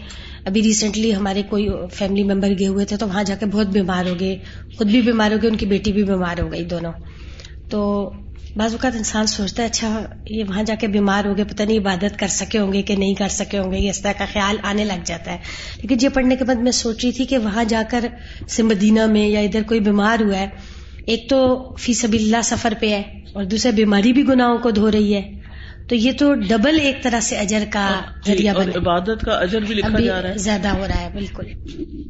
ابھی 0.44 0.62
ریسنٹلی 0.62 1.14
ہمارے 1.14 1.42
کوئی 1.42 1.68
فیملی 1.92 2.22
ممبر 2.22 2.48
گئے 2.58 2.66
ہوئے 2.66 2.84
تھے 2.84 2.96
تو 2.96 3.06
وہاں 3.06 3.24
جا 3.24 3.34
کے 3.34 3.46
بہت 3.46 3.66
بیمار 3.66 4.06
ہو 4.06 4.14
گئے 4.20 4.36
خود 4.78 4.86
بھی 4.86 5.02
بیمار 5.02 5.30
ہو 5.30 5.36
گئے 5.42 5.50
ان 5.50 5.56
کی 5.56 5.66
بیٹی 5.66 5.92
بھی 5.92 6.02
بیمار 6.04 6.40
ہو 6.40 6.52
گئی 6.52 6.64
دونوں۔ 6.64 6.92
تو 7.70 8.10
بعض 8.58 8.72
اوقات 8.72 8.96
انسان 8.96 9.26
سوچتا 9.26 9.62
ہے 9.62 9.68
اچھا 9.68 10.06
یہ 10.30 10.44
وہاں 10.48 10.62
جا 10.62 10.74
کے 10.74 10.86
بیمار 10.86 11.24
ہو 11.24 11.36
گئے، 11.36 11.44
پتہ 11.44 11.62
نہیں 11.62 11.78
عبادت 11.78 12.18
کر 12.18 12.26
سکے 12.26 12.58
ہوں 12.58 12.72
گے 12.72 12.82
کہ 12.82 12.96
نہیں 12.96 13.14
کر 13.14 13.28
سکے 13.28 13.58
ہوں 13.58 13.72
گے، 13.72 13.78
یہ 13.78 13.90
اس 13.90 14.00
طرح 14.00 14.12
کا 14.18 14.24
خیال 14.32 14.56
آنے 14.62 14.84
لگ 14.84 15.04
جاتا 15.04 15.32
ہے۔ 15.32 15.38
لیکن 15.82 15.96
یہ 16.00 16.08
پڑھنے 16.08 16.36
کے 16.36 16.44
بعد 16.44 16.54
میں 16.54 16.72
سوچ 16.72 17.04
رہی 17.04 17.12
تھی 17.12 17.24
کہ 17.24 17.38
وہاں 17.38 17.64
جا 17.64 17.82
کر 17.90 18.04
سے 18.48 18.62
مدینہ 18.62 19.06
میں 19.06 19.28
یا 19.28 19.40
ادھر 19.40 19.62
کوئی 19.62 19.80
بیمار 19.80 20.20
ہوا 20.20 20.38
ہے، 20.38 20.48
ایک 21.06 21.30
تو 21.30 21.68
فی 21.78 21.94
سب 21.94 22.12
اللہ 22.12 22.36
سفر 22.44 22.74
پہ 22.80 22.90
ہے 22.90 23.02
اور 23.34 23.44
دوسرے 23.44 23.72
بیماری 23.72 24.12
بھی 24.12 24.28
گناہوں 24.28 24.58
کو 24.58 24.70
دھو 24.70 24.90
رہی 24.90 25.14
ہے۔ 25.14 25.37
تو 25.88 25.94
یہ 25.94 26.12
تو 26.18 26.34
ڈبل 26.34 26.80
ایک 26.80 27.02
طرح 27.02 27.20
سے 27.20 27.36
اجر 27.36 27.64
کا 27.72 28.00
جی، 28.26 28.32
ذریعہ 28.32 28.54
عبادت 28.76 29.24
کا 29.24 29.32
اجر 29.32 29.60
بھی 29.60 29.74
لکھا 29.74 30.00
جا 30.00 30.22
رہا 30.22 30.28
ہے۔ 30.28 30.38
زیادہ 30.38 30.68
ہو 30.68 30.86
رہا 30.88 31.00
ہے 31.00 31.08
بالکل۔ 31.14 31.44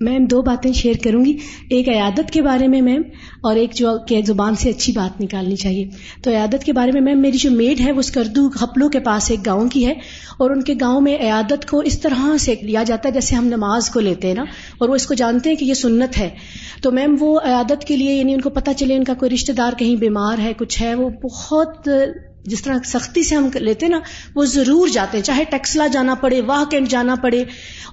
میم 0.00 0.24
دو 0.24 0.42
باتیں 0.42 0.72
شیئر 0.72 0.94
کروں 1.04 1.24
گی۔ 1.24 1.36
ایک 1.70 1.88
عیادت 1.88 2.30
کے 2.30 2.42
بارے 2.42 2.68
میں 2.68 2.82
میم 2.82 3.02
اور 3.42 3.56
ایک 3.56 3.74
جو 3.74 3.98
کہ 4.08 4.20
زبان 4.26 4.54
سے 4.54 4.70
اچھی 4.70 4.92
بات 4.92 5.20
نکالنی 5.20 5.56
چاہیے۔ 5.56 5.88
تو 6.22 6.30
عیادت 6.30 6.64
کے 6.64 6.72
بارے 6.72 6.92
میں 6.92 7.00
میم 7.00 7.22
میری 7.22 7.38
جو 7.38 7.50
میڈ 7.50 7.80
ہے 7.80 7.92
وہ 7.92 7.98
اسکردو 7.98 8.50
خپلوں 8.50 8.88
کے 8.88 9.00
پاس 9.00 9.30
ایک 9.30 9.46
گاؤں 9.46 9.68
کی 9.68 9.86
ہے 9.86 9.92
اور 10.38 10.50
ان 10.50 10.62
کے 10.62 10.74
گاؤں 10.80 11.00
میں 11.00 11.16
عیادت 11.20 11.70
کو 11.70 11.78
اس 11.78 12.00
طرح 12.00 12.36
سے 12.40 12.54
لیا 12.62 12.82
جاتا 12.82 13.08
ہے 13.08 13.14
جیسے 13.14 13.36
ہم 13.36 13.46
نماز 13.46 13.90
کو 13.90 14.00
لیتے 14.00 14.28
ہیں 14.28 14.34
نا 14.34 14.44
اور 14.78 14.88
وہ 14.88 14.94
اس 14.94 15.06
کو 15.06 15.14
جانتے 15.14 15.50
ہیں 15.50 15.56
کہ 15.56 15.64
یہ 15.64 15.74
سنت 15.74 16.18
ہے۔ 16.18 16.28
تو 16.82 16.92
میم 16.92 17.16
وہ 17.20 17.40
عیادت 17.44 17.84
کے 17.84 17.96
لیے 17.96 18.14
یعنی 18.14 18.34
ان 18.34 18.40
کو 18.40 18.50
پتہ 18.50 18.70
چلے 18.76 18.96
ان 18.96 19.04
کا 19.04 19.14
کوئی 19.14 19.30
رشتے 19.30 19.52
دار 19.52 19.72
کہیں 19.78 19.96
بیمار 19.96 20.38
ہے 20.38 20.52
کچھ 20.58 20.82
ہے 20.82 20.94
وہ 20.94 21.08
بہت 21.10 21.88
جس 22.44 22.62
طرح 22.62 22.78
سختی 22.84 23.22
سے 23.22 23.36
ہم 23.36 23.48
لیتے 23.54 23.88
نا، 23.88 24.00
وہ 24.34 24.44
ضرور 24.44 24.88
جاتے 24.88 25.18
ہیں۔ 25.18 25.24
چاہے 25.24 25.44
ٹیکسلا 25.44 25.86
جانا 25.86 26.14
پڑے، 26.14 26.40
واہ 26.40 26.64
کینٹ 26.64 26.88
جانا 26.88 27.14
پڑے، 27.14 27.44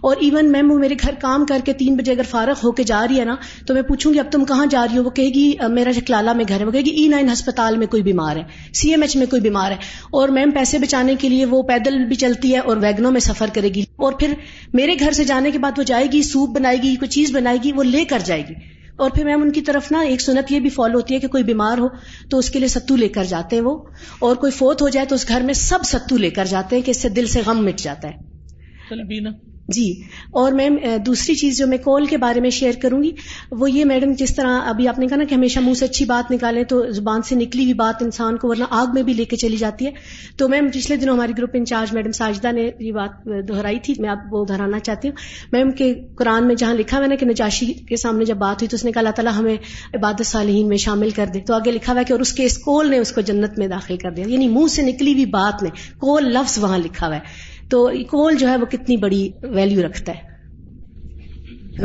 اور 0.01 0.15
ایون 0.19 0.51
میم 0.51 0.71
وہ 0.71 0.79
میرے 0.79 0.95
گھر 1.01 1.13
کام 1.21 1.45
کر 1.45 1.57
کے 1.65 1.73
تین 1.73 1.95
بجے 1.95 2.11
اگر 2.11 2.21
فارغ 2.29 2.53
ہو 2.63 2.71
کے 2.71 2.83
جا 2.83 3.05
رہی 3.07 3.19
ہے 3.19 3.25
نا، 3.25 3.35
تو 3.67 3.73
میں 3.73 3.81
پوچھوں 3.81 4.13
گی، 4.13 4.19
اب 4.19 4.25
تم 4.31 4.45
کہاں 4.45 4.65
جا 4.65 4.85
رہی 4.85 4.97
ہو؟ 4.97 5.03
وہ 5.03 5.09
کہے 5.09 5.27
گی 5.27 5.53
میرا 5.69 5.91
جکلالا 5.91 6.33
میں 6.33 6.45
گھر 6.49 6.59
ہے۔ 6.59 6.65
وہ 6.65 6.71
کہے 6.71 6.81
گی، 6.81 6.89
ای 6.89 7.07
نائن 7.07 7.29
ہسپتال 7.33 7.77
میں 7.77 7.87
کوئی 7.87 8.03
بیمار 8.03 8.35
ہے۔ 8.35 8.43
سی 8.73 8.89
ایم 8.89 9.01
ایچ 9.01 9.15
میں 9.15 9.25
کوئی 9.25 9.41
بیمار 9.41 9.71
ہے۔ 9.71 9.77
اور 10.11 10.29
میم 10.29 10.51
پیسے 10.51 10.79
بچانے 10.79 11.15
کے 11.15 11.29
لیے 11.29 11.45
وہ 11.45 11.63
پیدل 11.63 12.05
بھی 12.05 12.15
چلتی 12.15 12.53
ہے 12.53 12.59
اور 12.59 12.77
ویگنوں 12.77 13.11
میں 13.11 13.19
سفر 13.19 13.47
کرے 13.53 13.69
گی۔ 13.69 13.81
اور 13.95 14.13
پھر 14.13 14.33
میرے 14.73 14.95
گھر 14.99 15.11
سے 15.11 15.23
جانے 15.23 15.51
کے 15.51 15.59
بعد 15.59 15.71
وہ 15.77 15.83
جائے 15.83 16.07
گی، 16.11 16.23
سوپ 16.23 16.49
بنائے 16.49 16.77
گی، 16.77 16.95
کوئی 16.95 17.09
چیز 17.09 17.31
بنائے 17.35 17.57
گی، 17.63 17.71
وہ 17.71 17.83
لے 17.83 18.05
کر 18.05 18.19
جائے 18.25 18.41
گی۔ 18.41 18.74
اور 18.95 19.09
پھر 19.09 19.25
میم 19.25 19.41
ان 19.41 19.51
کی 19.51 19.61
طرف 19.61 19.91
نا 19.91 19.99
ایک 19.99 20.21
سنت 20.21 20.51
یہ 20.51 20.59
بھی 20.59 20.69
فالو 20.69 20.97
ہوتی 20.97 21.13
ہے 21.13 21.19
کہ 21.19 21.27
کوئی 21.27 21.43
بیمار 21.43 21.77
ہو 21.77 21.87
تو 22.29 22.37
اس 22.37 22.49
کے 22.49 22.59
لیے 22.59 22.67
ستو 22.67 22.95
لے 22.95 23.07
کر 23.07 23.23
جاتے 23.23 23.55
ہیں 23.55 23.63
وہ، 23.63 23.77
اور 24.19 24.35
کوئی 24.35 24.51
فوت 24.51 24.81
ہو 24.81 24.89
جائے 24.89 25.05
تو 25.05 25.15
اس 25.15 25.27
گھر 25.27 25.41
میں 25.41 25.53
سب 25.53 25.79
ستو 25.83 26.17
لے 26.17 26.29
کر 26.29 26.45
جاتے 26.45 26.75
ہیں 26.75 26.83
کہ 26.83 26.91
اس 26.91 27.01
سے 27.01 27.09
دل 27.09 27.25
سے 27.25 27.41
غم 27.45 27.65
مٹ 27.65 27.77
جاتا 27.77 28.07
ہے۔ 28.07 29.54
جی 29.67 30.01
اور 30.31 30.51
میم 30.51 30.77
دوسری 31.05 31.35
چیز 31.35 31.57
جو 31.57 31.67
میں 31.67 31.77
کال 31.77 32.05
کے 32.05 32.17
بارے 32.17 32.39
میں 32.39 32.49
شیئر 32.49 32.71
کروں 32.81 33.03
گی، 33.03 33.11
وہ 33.51 33.71
یہ 33.71 33.85
میڈم 33.85 34.11
جس 34.11 34.35
طرح 34.35 34.59
ابھی 34.65 34.87
آپ 34.87 34.99
نے 34.99 35.07
کہا 35.07 35.17
نا 35.17 35.23
کہ 35.23 35.35
ہمیشہ 35.35 35.59
منہ 35.59 35.73
سے 35.73 35.85
اچھی 35.85 36.05
بات 36.05 36.31
نکالیں 36.31 36.63
تو 36.63 36.91
زبان 36.91 37.21
سے 37.21 37.35
نکلی 37.35 37.63
ہوئی 37.63 37.73
بات 37.73 38.03
انسان 38.03 38.37
کو، 38.37 38.47
ورنہ 38.47 38.63
آگ 38.69 38.87
میں 38.93 39.03
بھی 39.03 39.13
لے 39.13 39.25
کے 39.25 39.37
چلی 39.37 39.57
جاتی 39.57 39.85
ہے۔ 39.85 39.91
تو 40.37 40.49
میم 40.49 40.67
پچھلے 40.73 40.97
دنوں 40.97 41.15
ہماری 41.15 41.33
گروپ 41.37 41.49
انچارج 41.53 41.93
میڈم 41.93 42.11
ساجدہ 42.11 42.51
نے 42.51 42.71
یہ 42.79 42.91
بات 42.91 43.09
دہرائی 43.47 43.79
تھی، 43.79 43.93
میں 43.99 44.09
آپ 44.09 44.17
وہ 44.31 44.45
دہرانا 44.45 44.79
چاہتی 44.79 45.07
ہوں۔ 45.07 45.15
میم 45.51 45.71
کے 45.71 45.93
قرآن 46.15 46.47
میں 46.47 46.55
جہاں 46.55 46.73
لکھا 46.73 46.97
ہوا 46.97 47.05
نا 47.05 47.15
کہ 47.15 47.25
نجاشی 47.25 47.73
کے 47.73 47.95
سامنے 47.95 48.25
جب 48.25 48.35
بات 48.35 48.55
ہوئی 48.55 48.67
تو 48.67 48.75
اس 48.75 48.85
نے 48.85 48.91
کہا 48.91 48.99
اللہ 48.99 49.11
تعالیٰ 49.11 49.33
ہمیں 49.37 49.57
عبادت 49.93 50.25
صالحین 50.25 50.67
میں 50.67 50.77
شامل 50.77 51.09
کر 51.09 51.25
دے۔ 51.33 51.39
تو 51.39 51.53
آگے 51.53 51.71
لکھا 51.71 51.93
ہوا 51.93 52.01
کہ 52.03 52.13
اور 52.13 52.21
اس 52.21 52.33
کے 52.33 52.45
اس 52.45 52.57
کول 52.57 52.89
نے 52.89 52.97
اس 52.99 53.11
کو 53.11 53.21
جنت 53.21 53.59
میں 53.59 53.67
داخل 53.67 53.97
کر 53.97 54.11
دیا۔ 54.11 54.25
یعنی 54.27 54.47
منہ 54.47 54.67
سے 54.67 54.81
نکلی 54.81 55.13
ہوئی 55.13 55.25
بات 55.25 55.63
نے 55.63 55.69
کول 55.97 56.23
لفظ 56.23 56.57
وہاں 56.57 56.77
لکھا 56.77 57.07
ہوا 57.07 57.15
ہے۔ 57.15 57.54
تو 57.69 57.91
کول 58.09 58.35
جو 58.35 58.49
ہے 58.49 58.57
وہ 58.57 58.65
کتنی 58.65 58.97
بڑی 58.97 59.29
ویلیو 59.41 59.85
رکھتا 59.85 60.11
ہے؟ 60.11 60.35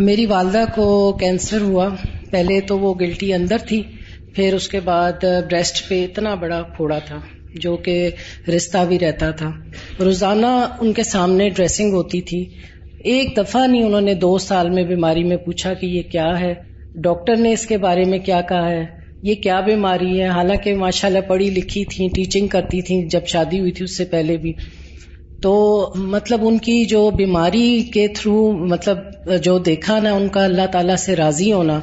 میری 0.00 0.26
والدہ 0.26 0.64
کو 0.74 1.16
کینسر 1.20 1.60
ہوا، 1.60 1.88
پہلے 2.30 2.60
تو 2.60 2.78
وہ 2.78 2.94
گلٹی 3.00 3.34
اندر 3.34 3.56
تھی، 3.58 3.82
پھر 4.34 4.54
اس 4.54 4.68
کے 4.68 4.80
بعد 4.80 5.12
بریسٹ 5.22 5.88
پہ 5.88 6.04
اتنا 6.04 6.34
بڑا 6.34 6.62
پھوڑا 6.62 6.98
تھا 6.98 7.20
جو 7.54 7.76
کہ 7.76 8.10
رشتہ 8.56 8.78
بھی 8.88 8.98
رہتا 8.98 9.30
تھا۔ 9.30 9.50
روزانہ 10.00 10.46
ان 10.80 10.92
کے 10.92 11.02
سامنے 11.02 11.48
ڈریسنگ 11.48 11.92
ہوتی 11.92 12.20
تھی۔ 12.20 12.44
ایک 13.04 13.36
دفعہ 13.36 13.66
نہیں، 13.66 13.82
انہوں 13.82 14.00
نے 14.00 14.14
دو 14.14 14.38
سال 14.38 14.70
میں 14.70 14.84
بیماری 14.84 15.24
میں 15.24 15.36
پوچھا 15.36 15.74
کہ 15.74 15.86
یہ 15.86 16.02
کیا 16.02 16.40
ہے؟ 16.40 16.54
ڈاکٹر 16.94 17.36
نے 17.36 17.52
اس 17.52 17.66
کے 17.66 17.78
بارے 17.78 18.04
میں 18.04 18.18
کیا 18.18 18.40
کہا 18.40 18.70
ہے؟ 18.70 18.84
یہ 19.22 19.34
کیا 19.34 19.60
بیماری 19.60 20.20
ہے؟ 20.20 20.28
حالانکہ 20.28 20.74
ماشاء 20.74 21.08
اللہ 21.08 21.28
پڑھی 21.28 21.50
لکھی 21.50 21.84
تھی 21.84 22.08
ٹیچنگ 22.14 22.46
کرتی 22.46 22.82
تھی 22.82 23.06
جب 23.06 23.26
شادی 23.26 23.60
ہوئی 23.60 23.72
تھی، 23.72 23.84
اس 23.84 23.96
سے 23.96 24.04
پہلے 24.04 24.36
بھی۔ 24.36 24.52
تو 25.42 25.86
مطلب 25.94 26.40
ان 26.42 26.58
کی 26.58 26.84
جو 26.84 27.10
بیماری 27.10 27.82
کے 27.82 28.08
تھرو 28.08 28.52
مطلب 28.52 28.98
جو 29.42 29.58
دیکھا 29.58 29.98
نا 29.98 30.12
ان 30.12 30.28
کا 30.28 30.44
اللہ 30.44 30.66
تعالیٰ 30.72 30.96
سے 30.96 31.16
راضی 31.16 31.52
ہونا 31.52 31.80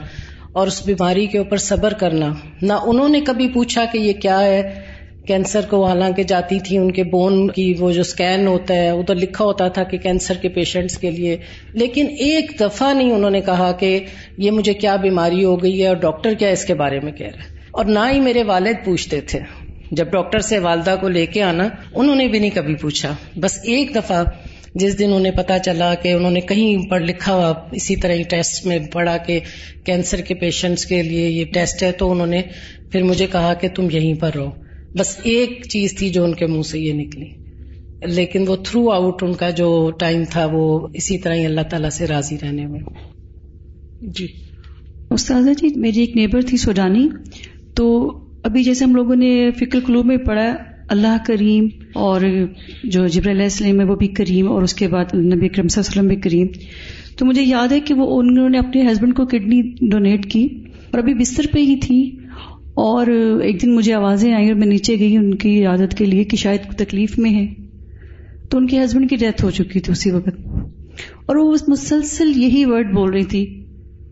اور 0.51 0.67
اس 0.67 0.85
بیماری 0.85 1.25
کے 1.25 1.37
اوپر 1.37 1.57
صبر 1.57 1.93
کرنا۔ 1.93 2.33
نہ 2.61 2.73
انہوں 2.85 3.09
نے 3.09 3.21
کبھی 3.21 3.47
پوچھا 3.47 3.85
کہ 3.91 3.97
یہ 3.97 4.13
کیا 4.13 4.39
ہے؟ 4.41 4.81
کینسر 5.27 5.61
کو 5.69 5.85
حالانکہ 5.85 6.23
جاتی 6.23 6.59
تھی، 6.59 6.77
ان 6.77 6.91
کے 6.91 7.03
بون 7.03 7.47
کی 7.47 7.73
وہ 7.79 7.91
جو 7.91 8.01
اسکین 8.01 8.47
ہوتا 8.47 8.73
ہے 8.73 8.89
ادھر 8.89 9.15
لکھا 9.15 9.45
ہوتا 9.45 9.67
تھا 9.67 9.83
کہ 9.83 9.97
کینسر 9.97 10.33
کے 10.33 10.49
پیشنٹس 10.49 10.97
کے 10.97 11.11
لیے۔ 11.11 11.37
لیکن 11.73 12.05
ایک 12.09 12.51
دفعہ 12.59 12.93
نہیں 12.93 13.11
انہوں 13.11 13.29
نے 13.29 13.41
کہا 13.41 13.71
کہ 13.71 13.99
یہ 14.37 14.51
مجھے 14.51 14.73
کیا 14.73 14.95
بیماری 14.95 15.43
ہو 15.43 15.63
گئی 15.63 15.81
ہے 15.81 15.87
اور 15.87 15.95
ڈاکٹر 15.95 16.33
کیا 16.33 16.49
اس 16.49 16.65
کے 16.65 16.73
بارے 16.73 16.99
میں 16.99 17.11
کہہ 17.11 17.27
رہا 17.27 17.43
ہے۔ 17.43 17.57
اور 17.71 17.85
نہ 17.85 17.99
ہی 18.11 18.19
میرے 18.19 18.43
والد 18.43 18.85
پوچھتے 18.85 19.21
تھے۔ 19.21 19.66
جب 19.91 20.11
ڈاکٹر 20.11 20.39
سے 20.39 20.59
والدہ 20.59 20.95
کو 21.01 21.09
لے 21.09 21.25
کے 21.25 21.43
آنا 21.43 21.67
انہوں 21.95 22.15
نے 22.15 22.27
بھی 22.27 22.39
نہیں 22.39 22.49
کبھی 22.53 22.75
پوچھا۔ 22.75 23.15
بس 23.35 23.59
ایک 23.63 23.95
دفعہ 23.95 24.23
جس 24.75 24.99
دن 24.99 25.09
انہیں 25.13 25.33
پتا 25.33 25.59
چلا 25.59 25.95
کہ 25.95 26.13
انہوں 26.13 26.31
نے 26.31 26.41
کہیں 26.41 26.89
پڑھ 26.89 27.03
لکھا 27.03 27.33
ہوا 27.33 27.53
اسی 27.71 27.95
طرح 27.95 28.13
ہی 28.13 28.23
ٹیسٹ 28.23 28.65
میں 28.65 28.79
پڑھا 28.93 29.17
کہ 29.17 29.39
کینسر 29.83 30.21
کے 30.21 30.33
پیشنٹس 30.33 30.85
کے 30.85 31.03
لیے 31.03 31.29
یہ 31.29 31.45
ٹیسٹ 31.53 31.83
ہے 31.83 31.91
تو 31.91 32.11
انہوں 32.11 32.27
نے 32.27 32.41
پھر 32.91 33.03
مجھے 33.03 33.27
کہا 33.31 33.53
کہ 33.53 33.67
تم 33.75 33.87
یہیں 33.91 34.13
پر 34.13 34.31
رہو۔ 34.35 34.49
بس 34.97 35.17
ایک 35.23 35.65
چیز 35.69 35.97
تھی 35.97 36.09
جو 36.09 36.23
ان 36.23 36.33
کے 36.33 36.45
منہ 36.45 36.61
سے 36.61 36.79
یہ 36.79 36.93
نکلی۔ 36.93 37.25
لیکن 38.05 38.43
وہ 38.47 38.55
تھرو 38.55 38.89
آؤٹ 38.89 39.23
ان 39.23 39.33
کا 39.33 39.49
جو 39.49 39.91
ٹائم 39.99 40.23
تھا 40.29 40.47
وہ 40.51 40.87
اسی 40.93 41.17
طرح 41.17 41.33
ہی 41.33 41.45
اللہ 41.45 41.61
تعالیٰ 41.61 41.89
سے 41.89 42.07
راضی 42.07 42.37
رہنے 42.41 42.65
میں۔ 42.65 42.79
جی۔ 44.01 44.27
استاذہ 45.11 45.49
جی 45.49 45.79
میری 45.79 45.99
ایک 45.99 46.15
نیبر 46.15 46.41
تھی 46.41 46.57
سوڈانی 46.57 47.09
تو 47.75 48.11
ابھی 48.47 48.63
جیسے 48.63 48.85
ہم 48.85 48.95
لوگوں 48.95 49.15
نے 49.15 49.49
فکر 49.59 49.79
قلوب 49.85 50.05
میں 50.05 50.17
پڑھا، 50.17 50.55
اللہ 50.89 51.17
کریم 51.25 51.67
اور 51.93 52.21
جو 52.83 53.07
جبر 53.07 53.31
علیہ 53.31 53.43
السلام 53.43 53.79
ہے 53.79 53.85
وہ 53.85 53.95
بھی 53.95 54.07
کریم 54.07 54.47
اور 54.47 54.61
اس 54.61 54.73
کے 54.73 54.87
بعد 54.87 55.05
نبی 55.13 55.45
اکرم 55.45 55.67
صلی 55.67 55.81
اللہ 55.81 56.01
علیہ 56.01 56.07
وسلم 56.07 56.07
بھی 56.07 56.15
کریم۔ 56.15 56.47
تو 57.17 57.25
مجھے 57.25 57.41
یاد 57.41 57.67
ہے 57.67 57.79
کہ 57.79 57.93
وہ 57.93 58.19
انہوں 58.19 58.49
نے 58.49 58.57
اپنے 58.57 58.91
ہسبینڈ 58.91 59.15
کو 59.15 59.25
کڈنی 59.25 59.61
ڈونیٹ 59.91 60.25
کی 60.25 60.47
اور 60.91 60.99
ابھی 60.99 61.13
بستر 61.13 61.45
پہ 61.51 61.59
ہی 61.59 61.75
تھی 61.75 62.11
اور 62.73 63.07
ایک 63.41 63.61
دن 63.61 63.75
مجھے 63.75 63.93
آوازیں 63.93 64.33
آئی 64.33 64.47
اور 64.47 64.55
میں 64.55 64.67
نیچے 64.67 64.99
گئی 64.99 65.15
ان 65.17 65.35
کی 65.35 65.65
عادت 65.65 65.97
کے 65.97 66.05
لیے 66.05 66.23
کہ 66.23 66.37
شاید 66.37 66.61
تکلیف 66.77 67.19
میں 67.19 67.33
ہے۔ 67.33 67.47
تو 68.49 68.57
ان 68.57 68.67
کے 68.67 68.83
ہسبینڈ 68.83 69.09
کی 69.09 69.15
ڈیتھ 69.15 69.45
ہو 69.45 69.51
چکی 69.51 69.79
تھی 69.79 69.91
اسی 69.91 70.11
وقت۔ 70.11 70.47
اور 71.25 71.35
وہ 71.35 71.55
مسلسل 71.67 72.31
یہی 72.35 72.65
ورڈ 72.65 72.93
بول 72.93 73.09
رہی 73.09 73.23
تھی، 73.23 73.65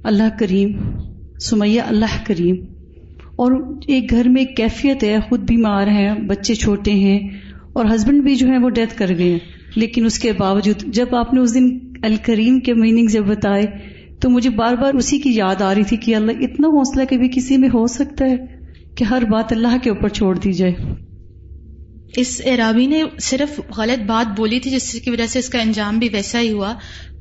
اللہ 0.03 0.39
کریم، 0.39 0.71
سمیہ 1.39 1.81
اللہ 1.81 2.25
کریم۔ 2.25 2.55
اور 3.35 3.77
ایک 3.87 4.09
گھر 4.09 4.29
میں 4.29 4.41
ایک 4.41 4.57
کیفیت 4.57 5.03
ہے، 5.03 5.17
خود 5.29 5.39
بیمار 5.39 5.87
ہیں، 5.87 6.15
بچے 6.15 6.55
چھوٹے 6.55 6.91
ہیں، 6.91 7.19
اور 7.73 7.85
ہسبینڈ 7.95 8.23
بھی 8.23 8.35
جو 8.35 8.47
ہے 8.47 8.57
وہ 8.57 8.69
ڈیتھ 8.69 8.97
کر 8.97 9.09
گئے 9.17 9.31
ہیں۔ 9.31 9.39
لیکن 9.75 10.05
اس 10.05 10.19
کے 10.19 10.31
باوجود 10.31 10.83
جب 10.85 11.15
آپ 11.15 11.33
نے 11.33 11.39
اس 11.39 11.53
دن 11.53 11.77
الکریم 12.03 12.59
کے 12.59 12.73
میننگ 12.73 13.07
جب 13.07 13.25
بتائے، 13.25 13.63
تو 14.19 14.29
مجھے 14.29 14.49
بار 14.49 14.75
بار 14.75 14.93
اسی 14.93 15.19
کی 15.19 15.35
یاد 15.35 15.61
آ 15.61 15.73
رہی 15.75 15.83
تھی 15.83 15.97
کہ 15.97 16.15
اللہ 16.15 16.31
اتنا 16.31 16.67
حوصلہ 16.67 17.03
کبھی 17.09 17.29
کسی 17.29 17.57
میں 17.57 17.69
ہو 17.73 17.87
سکتا 17.87 18.25
ہے 18.25 18.35
کہ 18.95 19.03
ہر 19.03 19.23
بات 19.31 19.53
اللہ 19.53 19.77
کے 19.83 19.89
اوپر 19.89 20.07
چھوڑ 20.07 20.37
دی 20.37 20.51
جائے۔ 20.51 20.73
اس 22.17 22.41
عرابی 22.45 22.87
نے 22.87 23.03
صرف 23.19 23.61
غلط 23.77 24.03
بات 24.03 24.37
بولی 24.37 24.59
تھی، 24.59 24.71
جس 24.71 24.91
کی 24.91 25.11
وجہ 25.11 25.25
سے 25.27 25.39
اس 25.39 25.49
کا 25.49 25.59
انجام 25.59 25.99
بھی 25.99 26.09
ویسا 26.13 26.39
ہی 26.39 26.51
ہوا۔ 26.51 26.73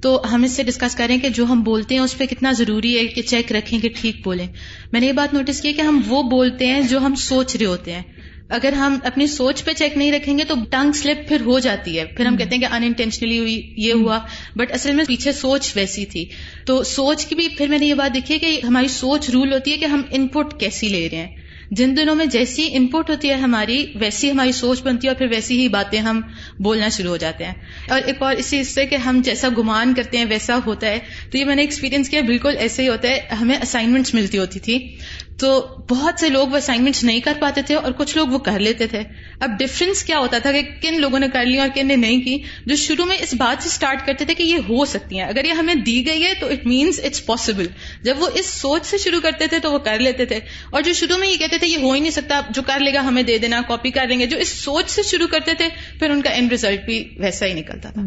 تو 0.05 0.23
ہم 0.33 0.43
اس 0.43 0.51
سے 0.53 0.63
ڈسکس 0.63 0.95
کریں 0.95 1.19
کہ 1.19 1.29
جو 1.29 1.45
ہم 1.45 1.63
بولتے 1.63 1.95
ہیں 1.95 2.03
اس 2.03 2.19
پہ 2.19 2.27
کتنا 2.27 2.53
ضروری 2.53 2.99
ہے 2.99 3.07
کہ 3.07 3.23
چیک 3.23 3.53
رکھیں 3.53 3.81
کہ 3.81 3.89
ٹھیک 4.01 4.17
بولیں۔ 4.25 4.47
میں 4.93 5.01
نے 5.01 5.07
یہ 5.07 5.13
بات 5.13 5.35
نوٹس 5.35 5.61
کی 5.61 5.73
کہ 5.73 5.81
ہم 5.81 6.01
وہ 6.09 6.23
بولتے 6.23 6.67
ہیں 6.67 6.81
جو 6.81 6.99
ہم 6.99 7.15
سوچ 7.15 7.57
رہے 7.57 7.67
ہوتے 7.67 7.93
ہیں۔ 7.93 8.03
اگر 8.49 8.73
ہم 8.73 8.99
اپنی 9.05 9.27
سوچ 9.27 9.65
پہ 9.65 9.73
چیک 9.73 9.97
نہیں 9.97 10.13
رکھیں 10.13 10.39
گے 10.39 10.45
تو 10.45 10.55
ٹنگ 10.71 10.93
سلپ 10.93 11.29
پھر 11.29 11.41
ہو 11.41 11.59
جاتی 11.59 11.99
ہے۔ 11.99 12.05
پھر 12.05 12.27
ہم 12.27 12.37
کہتے 12.37 12.55
ہیں 12.55 12.63
کہ 12.63 12.75
ان 12.75 12.83
انٹینشنلی 12.83 13.39
ہوئی 13.39 13.75
یہ 13.77 13.93
ہوا۔ 13.93 14.19
بٹ 14.57 14.73
اصل 14.73 14.93
میں 14.93 15.05
پیچھے 15.09 15.33
سوچ 15.33 15.73
ویسی 15.77 16.07
تھی۔ 16.07 16.25
تو 16.67 16.83
سوچ 16.83 17.27
کی 17.27 17.35
بھی 17.35 17.49
پھر 17.49 17.69
میں 17.69 17.79
نے 17.79 17.87
یہ 17.87 17.95
بات 17.95 18.15
دیکھی 18.15 18.35
ہے 18.35 18.39
کہ 18.39 18.61
ہماری 18.67 18.89
سوچ 18.89 19.31
رول 19.31 19.53
ہوتی 19.53 19.73
ہے 19.73 19.77
کہ 19.77 19.85
ہم 19.85 20.03
ان 20.11 20.29
پٹ 20.29 20.61
کیسی 20.61 20.89
لے 20.89 21.09
رہے 21.13 21.19
ہیں۔ 21.19 21.37
جن 21.77 21.97
دنوں 21.97 22.15
میں 22.15 22.27
جیسی 22.27 22.69
ان 22.73 22.87
پٹ 22.87 23.11
ہوتی 23.11 23.29
ہے 23.29 23.35
ہماری، 23.35 23.87
ویسی 23.95 24.31
ہماری 24.31 24.53
سوچ 24.53 24.83
بنتی 24.83 25.07
ہے 25.07 25.11
اور 25.11 25.17
پھر 25.17 25.27
ویسی 25.31 25.59
ہی 25.59 25.69
باتیں 25.69 25.99
ہم 25.99 26.21
بولنا 26.59 26.89
شروع 26.89 27.11
ہو 27.11 27.17
جاتے 27.17 27.45
ہیں۔ 27.45 27.53
اور 27.89 28.01
ایک 28.07 28.23
اور 28.23 28.35
اسی 28.35 28.65
سے 28.65 28.87
کہ 28.87 28.97
ہم 28.97 29.21
جیسا 29.25 29.49
گمان 29.59 29.95
کرتے 29.95 30.19
ہیں 30.19 30.25
ویسا 30.25 30.59
ہوتا 30.67 30.87
ہے۔ 30.87 30.99
تو 31.31 31.39
یہ 31.39 31.45
میں 31.45 31.57
نے 31.57 31.63
ایکسپیرینس 31.63 32.09
کیا، 32.09 32.21
بالکل 32.21 32.55
ایسے 32.59 32.83
ہی 32.83 32.89
ہوتا 32.89 33.09
ہے، 33.09 33.21
ہمیں 33.41 33.59
اسائنمنٹس 33.63 34.15
ملتی 34.15 34.39
ہوتی 34.39 34.61
تھی۔ 34.61 34.97
تو 35.39 35.67
بہت 35.91 36.21
سے 36.21 36.29
لوگ 36.29 36.49
وہ 36.49 36.57
اسائنمنٹس 36.57 37.05
نہیں 37.05 37.21
کر 37.21 37.33
پاتے 37.41 37.63
تھے 37.63 37.75
اور 37.75 37.93
کچھ 37.93 38.17
لوگ 38.17 38.29
وہ 38.29 38.39
کر 38.39 38.59
لیتے 38.59 38.87
تھے۔ 38.87 39.03
اب 39.41 39.51
ڈفرنس 39.59 40.05
کیا 40.05 40.19
ہوتا 40.19 40.39
تھا 40.39 40.53
کہ 40.53 40.63
کن 40.83 41.01
لوگوں 41.01 41.19
نے 41.19 41.27
کر 41.33 41.45
لی 41.45 41.59
اور 41.59 41.69
کن 41.75 41.87
نے 41.87 41.97
نہیں 41.97 42.21
کی؟ 42.21 42.39
جو 42.67 42.77
شروع 42.77 43.05
میں 43.05 43.17
اس 43.21 43.35
بات 43.35 43.63
سے 43.63 43.69
اسٹارٹ 43.69 44.07
کرتے 44.07 44.25
تھے 44.25 44.35
کہ 44.35 44.43
یہ 44.43 44.57
ہو 44.69 44.85
سکتی 44.85 45.19
ہیں۔ 45.19 45.27
اگر 45.27 45.45
یہ 45.45 45.53
ہمیں 45.53 45.75
دی 45.75 46.07
گئی 46.07 46.25
ہے 46.25 46.33
تو 46.41 46.49
اٹ 46.49 46.67
مینس 46.67 47.01
اٹس 47.05 47.27
پاسبل 47.27 47.67
جب 48.03 48.15
وہ 48.19 48.29
اس 48.35 48.47
سوچ 48.47 48.87
سے 48.87 48.99
شروع 48.99 49.21
کرتے 49.21 49.47
تھے 49.47 49.59
تو 49.59 49.73
وہ 49.73 49.79
کر 49.79 49.99
لیتے 49.99 50.25
تھے۔ 50.25 50.41
اور 50.71 50.83
جو 50.83 50.93
شروع 50.93 51.17
میں 51.17 51.29
یہ 51.29 51.37
کہتے 51.37 51.59
تھے 51.59 51.67
یہ 51.67 51.79
ہو 51.79 51.93
ہی 51.93 52.01
نہیں 52.01 52.11
سکتا، 52.11 52.41
جو 52.51 52.63
کر 52.63 52.81
لے 52.81 52.95
گا 52.95 53.01
ہمیں 53.01 53.23
دے 53.23 53.39
دینا 53.39 53.63
کاپی 53.69 53.91
کر 53.91 54.07
لیں 54.09 54.21
گے۔ 54.21 54.27
جو 54.27 54.39
اس 54.39 54.49
سوچ 54.49 54.91
سے 54.91 55.03
شروع 55.03 55.27
کرتے 55.27 55.55
تھے، 55.55 55.69
پھر 55.99 56.11
ان 56.11 56.23
کا 56.23 56.31
اینڈ 56.31 56.51
ریزلٹ 56.51 56.85
بھی 56.85 57.09
ویسا 57.19 57.47
ہی 57.47 57.53
نکلتا 57.53 57.91
تھا۔ 57.91 58.03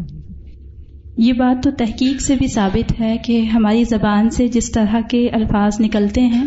یہ 1.18 1.32
بات 1.32 1.64
تو 1.64 1.70
تحقیق 1.70 2.20
سے 2.20 2.36
بھی 2.36 2.46
ثابت 2.46 3.00
ہے 3.00 3.16
کہ 3.24 3.40
ہماری 3.40 3.84
زبان 3.84 4.30
سے 4.30 4.48
جس 4.48 4.70
طرح 4.70 5.00
کے 5.10 5.28
الفاظ 5.28 5.80
نکلتے 5.80 6.20
ہیں، 6.20 6.44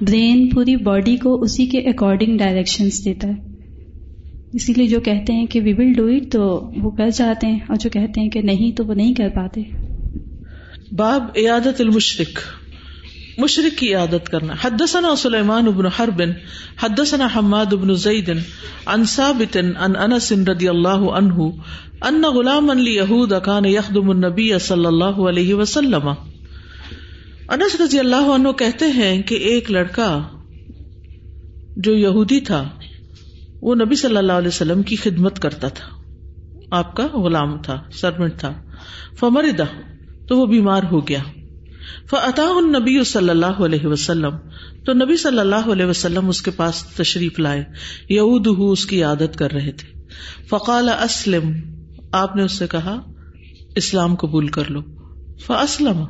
برین 0.00 0.48
پوری 0.48 0.76
باڈی 0.76 1.16
کو 1.16 1.40
اسی 1.40 1.66
کے 1.66 1.78
اکارڈنگ 1.78 2.38
ڈائریکشنز 2.38 3.04
دیتا 3.04 3.28
ہے۔ 3.28 3.34
اسی 4.52 4.72
لیے 4.72 4.86
جو 4.86 5.00
کہتے 5.00 5.32
ہیں 5.32 5.46
کہ 5.46 5.60
وی 5.60 5.72
ول 5.72 5.92
ڈو 5.92 6.06
اٹ 6.06 6.32
تو 6.32 6.70
وہ 6.76 6.90
کر 6.90 7.10
جاتے 7.10 7.46
ہیں 7.46 7.58
اور 7.68 7.76
جو 7.76 7.90
کہتے 7.90 8.20
ہیں 8.20 8.28
کہ 8.28 8.42
نہیں 8.42 8.76
تو 8.76 8.84
وہ 8.84 8.94
نہیں 8.94 9.14
کر 9.14 9.28
پاتے۔ 9.28 9.62
باب 10.92 11.24
عیادت 11.36 11.80
المشرق 11.80 12.40
مشرق 13.38 13.78
کی 13.78 13.94
عادت 13.94 14.28
کرنا۔ 14.28 14.54
حدثنا 14.62 15.16
سلیمان 15.16 15.64
بن 15.64 15.86
حرب، 15.86 16.22
حدثنا 16.82 17.28
حماد 17.36 17.66
بن 17.66 17.94
زید، 17.94 18.30
عن 18.86 19.04
ثابت، 19.04 19.56
عن 19.56 19.96
انس 19.96 20.32
رضی 20.32 20.68
اللہ 20.68 20.88
عنہ 20.88 21.48
ان 22.00 22.22
غلام 22.22 22.70
لیہود 22.70 23.32
کان 23.44 23.64
یخدم 23.64 24.10
النبی 24.10 24.58
صلی 24.58 24.86
اللہ 24.86 25.04
علیہ 25.04 25.54
وسلم۔ 25.54 26.08
انس 27.48 27.80
رضی 27.80 27.98
اللہ 27.98 28.16
عنہ 28.16 28.52
کہتے 28.52 28.84
ہیں 28.84 29.22
کہ 29.22 29.34
ایک 29.34 29.70
لڑکا 29.70 30.22
جو 31.76 31.94
یہودی 31.94 32.40
تھا، 32.40 32.68
وہ 33.62 33.74
نبی 33.74 33.94
صلی 33.94 34.16
اللہ 34.16 34.32
علیہ 34.32 34.48
وسلم 34.48 34.82
کی 34.82 34.96
خدمت 34.96 35.38
کرتا 35.38 35.68
تھا۔ 35.68 35.88
آپ 36.70 36.96
کا 36.96 37.06
غلام 37.06 37.62
تھا 37.62 37.82
سرمنٹ 37.92 38.36
تھا۔ 38.38 38.52
فمردا 39.18 39.64
تو 40.28 40.38
وہ 40.38 40.46
بیمار 40.46 40.82
ہو 40.92 41.08
گیا۔ 41.08 41.22
فعطا 42.10 42.44
النبی 42.44 43.04
صلی 43.04 43.30
اللہ 43.30 43.46
علیہ 43.46 43.86
وسلم، 43.86 44.36
تو 44.86 44.92
نبی 44.92 45.16
صلی 45.16 45.38
اللہ 45.38 45.72
علیہ 45.72 45.84
وسلم 45.84 46.28
اس 46.28 46.42
کے 46.42 46.50
پاس 46.50 46.84
تشریف 46.84 47.38
لائے۔ 47.38 47.64
یہود 48.08 48.46
اس 48.58 48.86
کی 48.86 49.02
عادت 49.02 49.36
کر 49.36 49.52
رہے 49.52 49.72
تھے۔ 49.72 50.00
فقال 50.48 50.88
اسلم 50.88 51.52
آپ 52.12 52.36
نے 52.36 52.42
اس 52.42 52.52
سے 52.52 52.66
کہا، 52.66 53.00
اسلام 53.76 54.14
قبول 54.14 54.48
کر 54.48 54.70
لو۔ 54.70 54.80
فاسلم، 55.46 56.04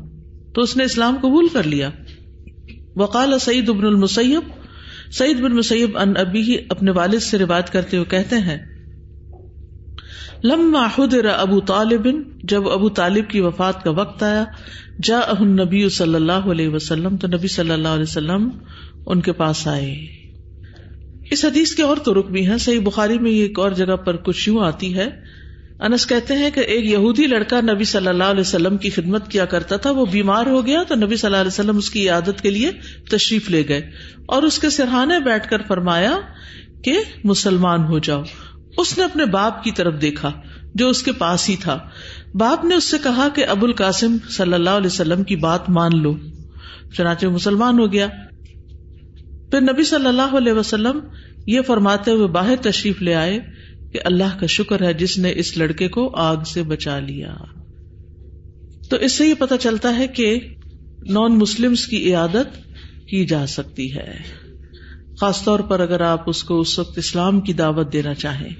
تو 0.54 0.60
اس 0.60 0.76
نے 0.76 0.84
اسلام 0.84 1.16
قبول 1.22 1.48
کر 1.52 1.62
لیا۔ 1.62 1.90
وقال 2.96 3.38
سعید 3.38 3.68
ابن 3.68 3.86
المسیب، 3.86 4.42
سعید 5.12 5.40
بن 5.40 5.56
مسیب 5.56 5.98
ان 5.98 6.16
ابھی 6.16 6.56
اپنے 6.68 6.90
والد 6.90 7.18
سے 7.18 7.38
روایت 7.38 7.70
کرتے 7.70 7.96
ہوئے 7.96 8.10
کہتے 8.10 8.36
ہیں، 8.36 8.58
لما 10.44 10.86
حدر 10.98 11.24
ابو 11.24 11.60
طالب، 11.60 12.08
جب 12.44 12.68
ابو 12.68 12.88
طالب 12.88 13.30
کی 13.30 13.40
وفات 13.40 13.84
کا 13.84 13.90
وقت 13.90 14.22
آیا 14.22 14.44
جا 15.02 15.20
نبی 15.40 15.88
صلی 15.88 16.14
اللہ 16.14 16.32
علیہ 16.32 16.68
وسلم، 16.68 17.16
تو 17.16 17.28
نبی 17.28 17.48
صلی 17.48 17.70
اللہ 17.70 17.88
علیہ 17.88 18.02
وسلم 18.02 18.48
ان 19.06 19.20
کے 19.20 19.32
پاس 19.32 19.68
آئے۔ 19.68 20.06
اس 21.30 21.44
حدیث 21.44 21.74
کے 21.74 21.82
اور 21.82 21.96
ترک 21.96 22.30
بھی 22.30 22.46
ہیں، 22.46 22.58
صحیح 22.58 22.80
بخاری 22.80 23.18
میں 23.18 23.30
یہ 23.30 23.42
ایک 23.42 23.58
اور 23.58 23.70
جگہ 23.70 23.96
پر 23.96 24.16
کچھ 24.16 24.48
یوں 24.48 24.64
آتی 24.64 24.96
ہے 24.96 25.39
انس 25.80 26.06
کہتے 26.06 26.34
ہیں 26.34 26.50
کہ 26.50 26.60
ایک 26.60 26.84
یہودی 26.84 27.26
لڑکا 27.26 27.60
نبی 27.60 27.84
صلی 27.84 28.06
اللہ 28.06 28.24
علیہ 28.24 28.40
وسلم 28.40 28.76
کی 28.76 28.90
خدمت 28.90 29.28
کیا 29.28 29.44
کرتا 29.44 29.76
تھا، 29.76 29.90
وہ 29.90 30.06
بیمار 30.06 30.46
ہو 30.46 30.66
گیا 30.66 30.82
تو 30.82 30.94
نبی 30.94 31.16
صلی 31.16 31.26
اللہ 31.26 31.36
علیہ 31.36 31.46
وسلم 31.46 31.76
اس 31.76 31.90
کی 31.90 32.08
عادت 32.08 32.40
کے 32.42 32.50
لیے 32.50 32.70
تشریف 33.10 33.50
لے 33.50 33.68
گئے 33.68 33.90
اور 34.26 34.42
اس 34.42 34.58
کے 34.58 34.70
سرحانے 34.70 35.18
بیٹھ 35.18 35.48
کر 35.48 35.62
فرمایا 35.68 36.16
کہ 36.84 36.98
مسلمان 37.24 37.84
ہو 37.84 37.98
جاؤ۔ 37.98 38.22
اس 38.76 38.98
نے 38.98 39.04
اپنے 39.04 39.24
باپ 39.24 39.64
کی 39.64 39.70
طرف 39.70 40.00
دیکھا 40.00 40.32
جو 40.74 40.88
اس 40.88 41.02
کے 41.02 41.12
پاس 41.12 41.48
ہی 41.48 41.56
تھا۔ 41.56 41.78
باپ 42.34 42.64
نے 42.64 42.74
اس 42.74 42.84
سے 42.84 42.96
کہا 43.02 43.28
کہ 43.34 43.46
ابو 43.46 43.66
القاسم 43.66 44.16
صلی 44.30 44.52
اللہ 44.52 44.70
علیہ 44.70 44.86
وسلم 44.86 45.22
کی 45.22 45.36
بات 45.36 45.70
مان 45.70 46.02
لو۔ 46.02 46.16
چنانچہ 46.96 47.26
مسلمان 47.26 47.78
ہو 47.78 47.92
گیا۔ 47.92 48.06
پھر 49.50 49.60
نبی 49.60 49.82
صلی 49.82 50.06
اللہ 50.06 50.36
علیہ 50.36 50.52
وسلم 50.52 51.00
یہ 51.46 51.60
فرماتے 51.60 52.10
ہوئے 52.10 52.26
باہر 52.26 52.56
تشریف 52.62 53.02
لے 53.02 53.14
آئے۔ 53.14 53.40
کہ 53.92 53.98
اللہ 54.04 54.38
کا 54.40 54.46
شکر 54.46 54.82
ہے 54.82 54.94
جس 54.94 55.18
نے 55.18 55.32
اس 55.36 55.56
لڑکے 55.56 55.88
کو 55.88 56.16
آگ 56.16 56.36
سے 56.46 56.62
بچا 56.62 56.98
لیا۔ 56.98 57.34
تو 58.90 58.96
اس 58.96 59.12
سے 59.12 59.26
یہ 59.26 59.34
پتا 59.38 59.58
چلتا 59.58 59.98
ہے 59.98 60.06
کہ 60.06 60.40
نان 61.08 61.38
مسلم 61.38 61.74
کی 61.90 62.08
عیادت 62.08 62.56
کی 63.08 63.26
جا 63.26 63.46
سکتی 63.46 63.94
ہے۔ 63.94 64.16
خاص 65.20 65.44
طور 65.44 65.60
پر 65.60 65.80
اگر 65.80 66.00
آپ 66.00 66.30
اس 66.30 66.44
کو 66.44 66.60
اس 66.60 66.78
وقت 66.78 66.98
اسلام 66.98 67.40
کی 67.40 67.52
دعوت 67.52 67.92
دینا 67.92 68.14
چاہیں 68.14 68.54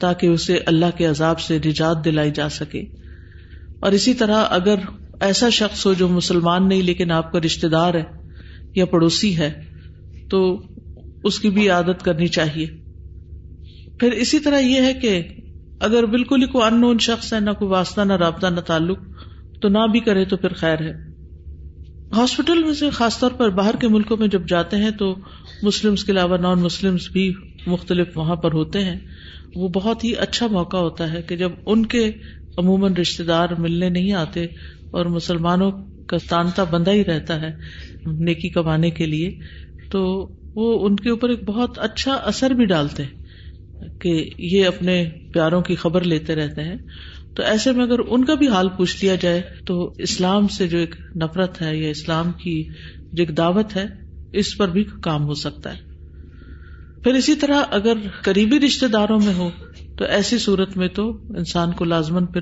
تاکہ 0.00 0.26
اسے 0.26 0.58
اللہ 0.66 0.86
کے 0.96 1.06
عذاب 1.06 1.40
سے 1.40 1.58
نجات 1.66 2.04
دلائی 2.04 2.30
جا 2.30 2.48
سکے۔ 2.48 2.82
اور 3.80 3.92
اسی 3.92 4.14
طرح 4.14 4.44
اگر 4.50 4.74
ایسا 5.20 5.48
شخص 5.48 5.86
ہو 5.86 5.92
جو 5.92 6.08
مسلمان 6.08 6.68
نہیں 6.68 6.82
لیکن 6.82 7.10
آپ 7.10 7.32
کا 7.32 7.38
رشتے 7.40 7.68
دار 7.68 7.94
ہے 7.94 8.02
یا 8.74 8.84
پڑوسی 8.84 9.36
ہے 9.36 9.64
تو 10.30 10.62
اس 11.24 11.40
کی 11.40 11.50
بھی 11.50 11.70
عادت 11.70 12.02
کرنی 12.02 12.26
چاہیے۔ 12.26 12.66
پھر 14.00 14.12
اسی 14.12 14.38
طرح 14.38 14.58
یہ 14.58 14.80
ہے 14.80 14.94
کہ 14.94 15.22
اگر 15.80 16.06
بالکل 16.06 16.42
ہی 16.42 16.46
کوئی 16.46 16.64
ان 16.64 16.80
نون 16.80 16.98
شخص 16.98 17.32
ہے، 17.32 17.40
نہ 17.40 17.50
کوئی 17.50 17.70
واسطہ، 17.70 18.00
نہ 18.00 18.12
رابطہ، 18.12 18.46
نہ 18.46 18.60
تعلق، 18.60 18.98
تو 19.60 19.68
نہ 19.68 19.86
بھی 19.92 20.00
کرے 20.00 20.24
تو 20.24 20.36
پھر 20.36 20.52
خیر 20.52 20.80
ہے۔ 20.80 20.92
ہاسپٹل 22.12 22.62
میں 22.62 22.74
سے 22.74 22.90
خاص 22.90 23.18
طور 23.18 23.30
پر 23.30 23.50
باہر 23.50 23.76
کے 23.80 23.88
ملکوں 23.88 24.16
میں 24.16 24.28
جب 24.28 24.48
جاتے 24.48 24.76
ہیں 24.76 24.90
تو 24.90 25.16
مسلم 25.62 25.94
کے 25.94 26.12
علاوہ 26.12 26.36
نان 26.36 26.60
مسلم 26.60 26.96
بھی 27.12 27.32
مختلف 27.66 28.18
وہاں 28.18 28.36
پر 28.36 28.52
ہوتے 28.52 28.84
ہیں۔ 28.84 28.98
وہ 29.56 29.68
بہت 29.68 30.04
ہی 30.04 30.14
اچھا 30.16 30.46
موقع 30.46 30.76
ہوتا 30.76 31.12
ہے 31.12 31.22
کہ 31.22 31.36
جب 31.36 31.52
ان 31.66 31.86
کے 31.86 32.12
عموماً 32.58 32.94
رشتے 32.94 33.24
دار 33.24 33.48
ملنے 33.58 33.88
نہیں 33.88 34.12
آتے 34.12 34.44
اور 34.90 35.06
مسلمانوں 35.06 35.70
کا 36.06 36.16
تانتا 36.28 36.64
بندہ 36.64 36.90
ہی 36.90 37.04
رہتا 37.04 37.40
ہے 37.40 37.50
نیکی 38.06 38.48
کمانے 38.48 38.90
کے 38.90 39.06
لیے، 39.06 39.30
تو 39.90 40.28
وہ 40.54 40.86
ان 40.86 40.96
کے 40.96 41.10
اوپر 41.10 41.28
ایک 41.28 41.44
بہت 41.44 41.78
اچھا 41.78 42.12
اثر 42.12 42.50
بھی 42.50 42.64
ڈالتے 42.64 43.02
ہیں۔ 43.02 43.19
کہ 44.00 44.30
یہ 44.38 44.66
اپنے 44.66 45.10
پیاروں 45.32 45.62
کی 45.62 45.74
خبر 45.74 46.00
لیتے 46.00 46.34
رہتے 46.34 46.62
ہیں، 46.62 46.76
تو 47.36 47.42
ایسے 47.42 47.72
میں 47.72 47.84
اگر 47.84 47.98
ان 48.08 48.24
کا 48.24 48.34
بھی 48.34 48.48
حال 48.48 48.68
پوچھ 48.68 49.04
لیا 49.04 49.14
جائے 49.14 49.42
تو 49.66 49.94
اسلام 49.98 50.48
سے 50.48 50.68
جو 50.68 50.78
ایک 50.78 50.94
نفرت 51.16 51.62
ہے 51.62 51.76
یا 51.76 51.88
اسلام 51.88 52.32
کی 52.32 52.68
جو 53.12 53.22
ایک 53.22 53.36
دعوت 53.36 53.76
ہے، 53.76 53.86
اس 54.32 54.56
پر 54.56 54.68
بھی 54.68 54.84
کام 54.84 55.24
ہو 55.24 55.34
سکتا 55.34 55.74
ہے۔ 55.74 55.78
پھر 57.02 57.14
اسی 57.14 57.34
طرح 57.34 57.62
اگر 57.70 57.92
قریبی 58.22 58.60
رشتے 58.60 58.88
داروں 58.88 59.18
میں 59.20 59.34
ہو، 59.34 59.50
تو 59.96 60.04
ایسی 60.04 60.38
صورت 60.38 60.76
میں 60.76 60.88
تو 60.88 61.10
انسان 61.10 61.72
کو 61.72 61.84
لازمن 61.84 62.26
پھر 62.26 62.40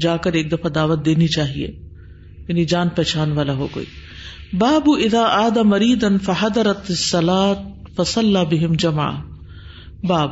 جا 0.00 0.16
کر 0.16 0.32
ایک 0.32 0.52
دفعہ 0.52 0.70
دعوت 0.70 1.04
دینی 1.04 1.26
چاہیے 1.26 1.66
یعنی 2.48 2.64
جان 2.64 2.88
پہچان 2.88 3.32
والا 3.32 3.52
ہو 3.52 3.68
کوئی۔ 3.72 3.86
باب 4.52 4.82
ادا 4.86 5.22
آد 5.22 5.56
مرید 5.56 6.04
ان 6.04 6.18
فہدرت 6.18 6.92
سلاد 6.92 7.54
فصل 7.96 8.36
بہم 8.50 8.72
جمع 8.72 9.10
باب 10.04 10.30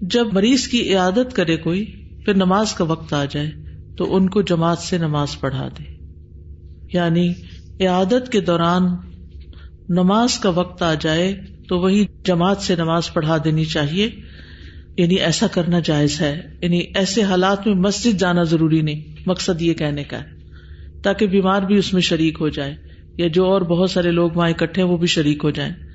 جب 0.00 0.26
مریض 0.32 0.68
کی 0.68 0.90
عیادت 0.90 1.36
کرے 1.36 1.56
کوئی، 1.56 1.84
پھر 2.24 2.34
نماز 2.34 2.72
کا 2.72 2.84
وقت 2.84 3.12
آ 3.12 3.24
جائے، 3.24 3.50
تو 3.96 4.16
ان 4.16 4.28
کو 4.28 4.42
جماعت 4.42 4.78
سے 4.78 4.98
نماز 4.98 5.40
پڑھا 5.40 5.68
دے۔ 5.68 5.94
یعنی 6.92 7.28
عیادت 7.80 8.32
کے 8.32 8.40
دوران 8.40 8.82
نماز 9.88 10.38
کا 10.38 10.48
وقت 10.48 10.82
آ 10.82 10.94
جائے، 10.94 11.40
تو 11.68 11.78
وہی 11.78 12.04
جماعت 12.24 12.58
سے 12.58 12.76
نماز 12.76 13.12
پڑھا 13.12 13.36
دینی 13.44 13.64
چاہیے۔ 13.64 14.10
یعنی 14.96 15.14
ایسا 15.14 15.46
کرنا 15.46 15.78
جائز 15.78 16.20
ہے۔ 16.20 16.58
یعنی 16.62 16.78
ایسے 16.78 17.22
حالات 17.22 17.66
میں 17.66 17.74
مسجد 17.74 18.20
جانا 18.20 18.42
ضروری 18.42 18.82
نہیں، 18.82 19.22
مقصد 19.26 19.62
یہ 19.62 19.74
کہنے 19.74 20.04
کا 20.04 20.20
ہے۔ 20.20 20.28
تاکہ 21.02 21.26
بیمار 21.26 21.62
بھی 21.62 21.76
اس 21.76 21.92
میں 21.92 22.02
شریک 22.02 22.38
ہو 22.40 22.48
جائے، 22.48 22.74
یا 23.16 23.26
جو 23.26 23.44
اور 23.44 23.60
بہت 23.60 23.90
سارے 23.90 24.10
لوگ 24.10 24.30
وہاں 24.34 24.48
اکٹھے 24.48 24.82
وہ 24.82 24.96
بھی 24.96 25.06
شریک 25.06 25.40
ہو 25.44 25.50
جائیں۔ 25.50 25.89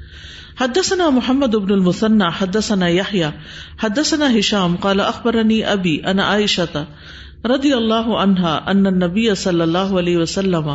حدثنا 0.61 1.09
محمد 1.09 1.55
ابن 1.55 1.73
المثنى، 1.73 2.23
حدثنا 2.37 2.87
يحيى، 2.87 3.25
حدثنا 3.83 4.37
هشام، 4.37 4.75
قال 4.75 4.99
اخبرني 4.99 5.63
ابي 5.63 5.97
انا 6.05 6.23
عائشه 6.23 6.83
رضي 7.45 7.73
الله 7.73 8.21
عنها 8.21 8.59
ان 8.65 8.85
النبي 8.85 9.33
صلى 9.33 9.63
الله 9.63 9.97
عليه 9.97 10.17
وسلم 10.17 10.69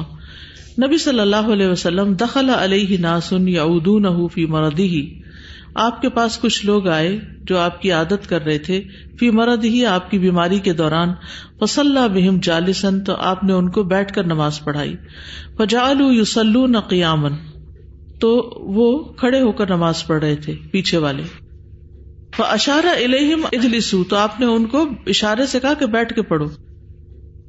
نبی 0.83 0.99
صلی 0.99 1.21
اللہ 1.21 1.37
علیہ 1.37 1.69
وسلم 1.69 2.15
دخل 2.15 2.51
علیہ 2.51 2.97
ناس 3.01 3.33
یعودونه 3.33 4.27
في 4.27 4.47
مرضه. 4.47 5.21
آپ 5.75 6.03
کے 6.03 6.09
پاس 6.09 6.39
کچھ 6.41 6.67
لوگ 6.67 6.89
آئے 6.89 7.19
جو 7.43 7.59
آپ 7.59 7.83
کی 7.83 7.93
عادت 7.93 8.29
کر 8.29 8.43
رہے 8.43 8.59
تھے 8.59 8.85
فی 9.19 9.31
مرد 9.31 9.65
ہی 9.65 9.87
آپ 9.87 10.11
کی 10.11 10.19
بیماری 10.19 10.59
کے 10.59 10.73
دوران 10.73 11.09
فصلہ 11.61 12.01
بہم 12.15 12.39
جالسن 12.43 13.05
تو 13.05 13.15
آپ 13.15 13.45
نے 13.45 13.53
ان 13.53 13.71
کو 13.71 13.83
بیٹھ 13.83 14.13
کر 14.13 14.25
نماز 14.25 14.65
پڑھائی۔ 14.65 14.97
فجال 15.59 16.01
یوسلو 16.01 16.67
نہ 16.67 16.79
تو 18.21 18.51
وہ 18.57 19.05
کھڑے 19.05 19.41
ہو 19.41 19.53
کر 19.53 19.67
نماز 19.67 20.07
پڑھ 20.07 20.25
رہے 20.25 20.37
تھے، 20.37 20.55
پیچھے 20.71 20.99
والے۔ 20.99 21.23
اشارہ 22.39 22.87
الہم 22.87 23.47
اجلسو 23.53 24.05
تو 24.05 24.17
آپ 24.17 24.41
نے 24.41 24.47
ان 24.47 24.67
کو 24.67 24.85
اشارے 25.07 25.47
سے 25.47 25.61
کہا 25.61 25.75
کہ 25.75 25.87
بیٹھ 25.87 26.15
کے 26.15 26.23
پڑھو۔ 26.23 26.47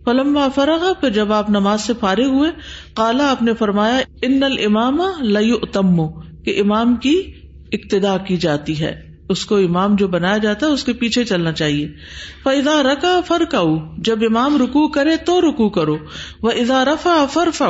فلم 0.06 0.40
فرغ، 0.56 0.94
پھر 1.00 1.10
جب 1.10 1.34
آپ 1.34 1.50
نماز 1.50 1.82
سے 1.82 1.94
فارغ 2.00 2.26
ہوئے 2.26 2.52
کالا 2.94 3.32
آپ 3.32 3.42
نے 3.42 3.54
فرمایا 3.54 4.02
ان 4.22 4.44
المام 4.44 5.02
لو 5.20 5.66
تمو 5.66 6.10
کہ 6.44 6.62
امام 6.62 6.96
کی 6.96 7.22
اقتدا 7.72 8.18
کی 8.18 8.38
جاتی 8.38 8.80
ہے۔ 8.80 9.18
اس 9.30 9.46
کو 9.46 9.58
امام 9.58 9.96
جو 9.96 10.08
بنایا 10.08 10.38
جاتا 10.38 10.68
ہے، 10.68 10.72
اس 10.72 10.84
کے 10.84 10.94
پیچھے 10.94 11.24
چلنا 11.24 11.52
چاہیے۔ 11.52 11.88
فضا 12.44 12.84
رکا 12.84 13.22
فرق 13.28 13.56
جب 13.98 14.20
امام 14.22 14.62
رکو 14.62 14.88
کرے 14.88 15.16
تو 15.16 15.42
رکو 15.42 15.70
کرو۔ 15.70 15.98
وہ 16.42 16.52
ازا 16.52 16.86
رفا 16.86 17.26
فرف 17.26 17.64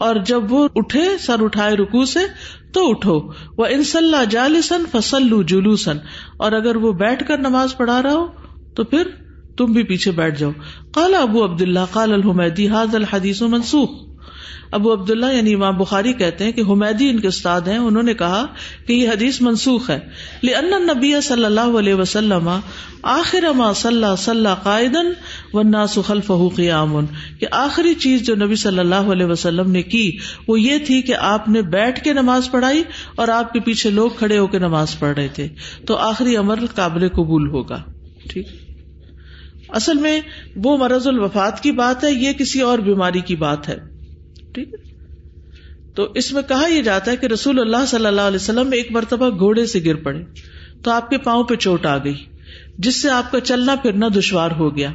اور 0.00 0.16
جب 0.16 0.52
وہ 0.52 0.68
اٹھے، 0.74 1.18
سر 1.18 1.42
اٹھائے 1.42 1.76
رکو 1.76 2.04
سے، 2.04 2.20
تو 2.72 2.90
اٹھو۔ 2.90 3.20
وہ 3.58 3.66
انسلّہ 3.66 4.24
جالسن 4.24 4.82
فسل 4.92 5.42
جلوسن 5.46 5.96
اور 6.36 6.52
اگر 6.52 6.76
وہ 6.76 6.92
بیٹھ 6.92 7.28
کر 7.28 7.38
نماز 7.38 7.76
پڑھا 7.76 8.02
رہا 8.02 8.12
ہو، 8.12 8.26
تو 8.74 8.84
پھر 8.84 9.08
تم 9.56 9.64
بھی 9.64 9.82
پیچھے 9.82 10.10
بیٹھ 10.10 10.38
جاؤ۔ 10.38 10.50
کالا 10.94 11.18
ابو 11.18 11.44
عبد 11.44 11.62
اللہ 11.62 11.80
کال 11.90 12.12
الحمدی 12.12 12.68
حاض 12.68 12.94
الحدیث 12.94 13.42
منسوخ۔ 13.42 14.07
ابو 14.70 14.92
عبداللہ 14.92 15.26
یعنی 15.26 15.54
امام 15.54 15.78
بخاری 15.78 16.12
کہتے 16.12 16.44
ہیں 16.44 16.52
کہ 16.52 16.62
حمیدی 16.68 17.08
ان 17.08 17.20
کے 17.20 17.28
استاد 17.28 17.60
ہیں، 17.60 17.78
انہوں 17.78 18.02
نے 18.02 18.14
کہا 18.14 18.46
کہ 18.86 18.92
یہ 18.92 19.08
حدیث 19.08 19.40
منسوخ 19.40 19.90
ہے۔ 19.90 19.98
لن 20.42 20.70
نبی 20.70 21.20
صلی 21.20 21.44
اللہ 21.44 21.60
علیہ 21.60 21.94
وسلم 21.94 22.50
آخر 23.02 23.52
ما 23.56 23.72
صلی 23.72 24.06
صلی 24.18 24.48
قائدن 24.62 25.06
والناس 25.52 25.98
خلفه 26.06 26.48
قیام 26.56 27.06
کہ 27.40 27.46
آخری 27.50 27.94
چیز 27.94 28.22
جو 28.22 28.34
نبی 28.34 28.56
صلی 28.56 28.78
اللہ 28.78 28.94
علیہ 28.94 29.26
وسلم 29.26 29.70
نے 29.70 29.82
کی، 29.82 30.16
وہ 30.48 30.60
یہ 30.60 30.78
تھی 30.78 31.02
کہ 31.02 31.14
آپ 31.14 31.48
نے 31.48 31.62
بیٹھ 31.62 32.04
کے 32.04 32.12
نماز 32.12 32.50
پڑھائی 32.50 32.82
اور 33.14 33.28
آپ 33.28 33.52
کے 33.52 33.60
پیچھے 33.60 33.90
لوگ 33.90 34.10
کھڑے 34.18 34.38
ہو 34.38 34.46
کے 34.46 34.58
نماز 34.58 34.98
پڑھ 34.98 35.18
رہے 35.18 35.28
تھے۔ 35.28 35.48
تو 35.86 35.96
آخری 35.96 36.36
عمر 36.36 36.58
قابل 36.74 37.08
قبول 37.08 37.48
ہوگا۔ 37.48 37.82
ٹھیک۔ 38.28 38.46
اصل 39.68 39.98
میں 39.98 40.20
وہ 40.56 40.76
مرض 40.76 41.06
الوفات 41.06 41.62
کی 41.62 41.72
بات 41.72 42.04
ہے، 42.04 42.12
یہ 42.12 42.32
کسی 42.32 42.60
اور 42.60 42.78
بیماری 42.78 43.20
کی 43.20 43.36
بات 43.36 43.68
ہے۔ 43.68 43.97
ٹھیک 44.54 44.68
ہے؟ 44.68 44.98
تو 45.94 46.12
اس 46.14 46.32
میں 46.32 46.42
کہا 46.42 46.66
یہ 46.66 46.82
جاتا 46.82 47.10
ہے 47.10 47.16
کہ 47.16 47.26
رسول 47.26 47.60
اللہ 47.60 47.86
صلی 47.86 48.06
اللہ 48.06 48.20
علیہ 48.20 48.36
وسلم 48.36 48.72
ایک 48.72 48.92
مرتبہ 48.92 49.38
گھوڑے 49.38 49.66
سے 49.66 49.80
گر 49.84 49.94
پڑے 49.94 50.24
تو 50.82 50.90
آپ 50.90 51.10
کے 51.10 51.18
پاؤں 51.18 51.44
پہ 51.44 51.54
چوٹ 51.54 51.86
آ 51.86 51.98
گئی، 51.98 52.24
جس 52.78 53.02
سے 53.02 53.10
آپ 53.10 53.32
کا 53.32 53.40
چلنا 53.40 53.74
پھرنا 53.74 54.06
دشوار 54.18 54.50
ہو 54.50 54.76
گیا۔ 54.76 54.92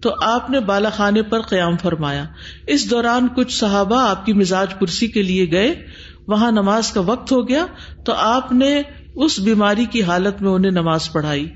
تو 0.00 0.10
آپ 0.22 0.50
نے 0.50 0.60
بالا 0.60 0.88
خانے 0.88 1.22
پر 1.22 1.40
قیام 1.40 1.76
فرمایا۔ 1.76 2.24
اس 2.66 2.90
دوران 2.90 3.28
کچھ 3.36 3.58
صحابہ 3.58 4.08
آپ 4.08 4.26
کی 4.26 4.32
مزاج 4.32 4.78
پرسی 4.78 5.06
کے 5.06 5.22
لیے 5.22 5.50
گئے، 5.50 5.86
وہاں 6.26 6.52
نماز 6.52 6.92
کا 6.92 7.00
وقت 7.00 7.32
ہو 7.32 7.48
گیا 7.48 7.66
تو 8.04 8.12
آپ 8.12 8.52
نے 8.52 8.82
اس 9.14 9.38
بیماری 9.38 9.84
کی 9.84 10.02
حالت 10.02 10.42
میں 10.42 10.50
انہیں 10.50 10.72
نماز 10.72 11.12
پڑھائی۔ 11.12 11.48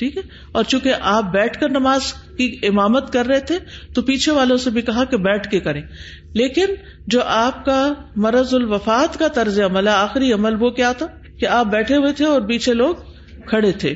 ٹھیک 0.00 0.16
ہے؟ 0.16 0.22
اور 0.52 0.64
چونکہ 0.64 0.92
آپ 1.00 1.32
بیٹھ 1.32 1.60
کر 1.60 1.68
نماز 1.68 2.00
کی 2.12 2.58
امامت 2.62 3.12
کر 3.12 3.26
رہے 3.26 3.40
تھے، 3.40 3.58
تو 3.94 4.02
پیچھے 4.02 4.32
والوں 4.32 4.56
سے 4.56 4.70
بھی 4.70 4.82
کہا 4.82 5.04
کہ 5.04 5.16
بیٹھ 5.16 5.50
کے 5.50 5.60
کریں۔ 5.60 5.82
لیکن 6.34 6.66
جو 7.06 7.20
آپ 7.24 7.64
کا 7.64 7.92
مرض 8.16 8.54
الوفات 8.54 9.18
کا 9.18 9.28
طرز 9.28 9.60
عمل 9.60 9.88
ہے، 9.88 9.92
آخری 9.92 10.32
عمل 10.32 10.62
وہ 10.62 10.70
کیا 10.70 10.92
تھا؟ 10.92 11.06
کہ 11.38 11.46
آپ 11.46 11.66
بیٹھے 11.66 11.96
ہوئے 11.96 12.12
تھے 12.12 12.24
اور 12.24 12.40
پیچھے 12.40 12.74
لوگ 12.74 12.94
کھڑے 13.46 13.72
تھے۔ 13.72 13.94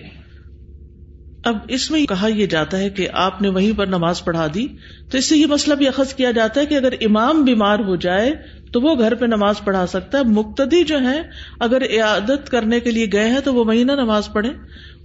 اب 1.45 1.57
اس 1.69 1.91
میں 1.91 2.07
کہا 2.07 2.29
یہ 2.29 2.47
جاتا 2.47 2.79
ہے 2.79 2.91
کہ 2.91 3.09
آپ 3.13 3.43
نے 3.43 3.49
وہیں 3.49 3.79
پر 3.79 3.87
نماز 3.87 4.25
پڑھا 4.25 4.47
دی۔ 4.55 4.67
تو 5.11 5.19
اس 5.19 5.29
سے 5.29 5.37
یہ 5.37 5.47
مسئلہ 5.47 5.75
بھی 5.75 5.89
اخذ 5.89 6.15
کیا 6.15 6.31
جاتا 6.31 6.61
ہے 6.61 6.67
کہ 6.67 6.75
اگر 6.75 6.93
امام 7.01 7.45
بیمار 7.45 7.79
ہو 7.79 7.97
جائے، 7.97 8.35
تو 8.73 8.81
وہ 8.81 8.95
گھر 8.99 9.15
پہ 9.15 9.27
نماز 9.27 9.55
پڑھا 9.65 9.87
سکتا 9.87 10.19
ہے۔ 10.19 10.23
مقتدی 10.25 10.85
جو 10.85 11.01
ہے 11.01 11.23
اگر 11.61 11.83
عیادت 11.83 12.51
کرنے 12.51 12.81
کے 12.81 12.91
لیے 12.91 13.07
گئے 13.13 13.29
ہیں، 13.29 13.41
تو 13.45 13.55
وہ 13.55 13.65
وہیں 13.65 13.85
نہ 13.85 13.93
نماز 13.93 14.29
پڑھے 14.33 14.51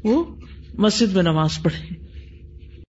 وہ 0.03 0.23
مسجد 0.80 1.13
میں 1.13 1.24
نماز 1.24 1.58
پڑھے 1.63 2.09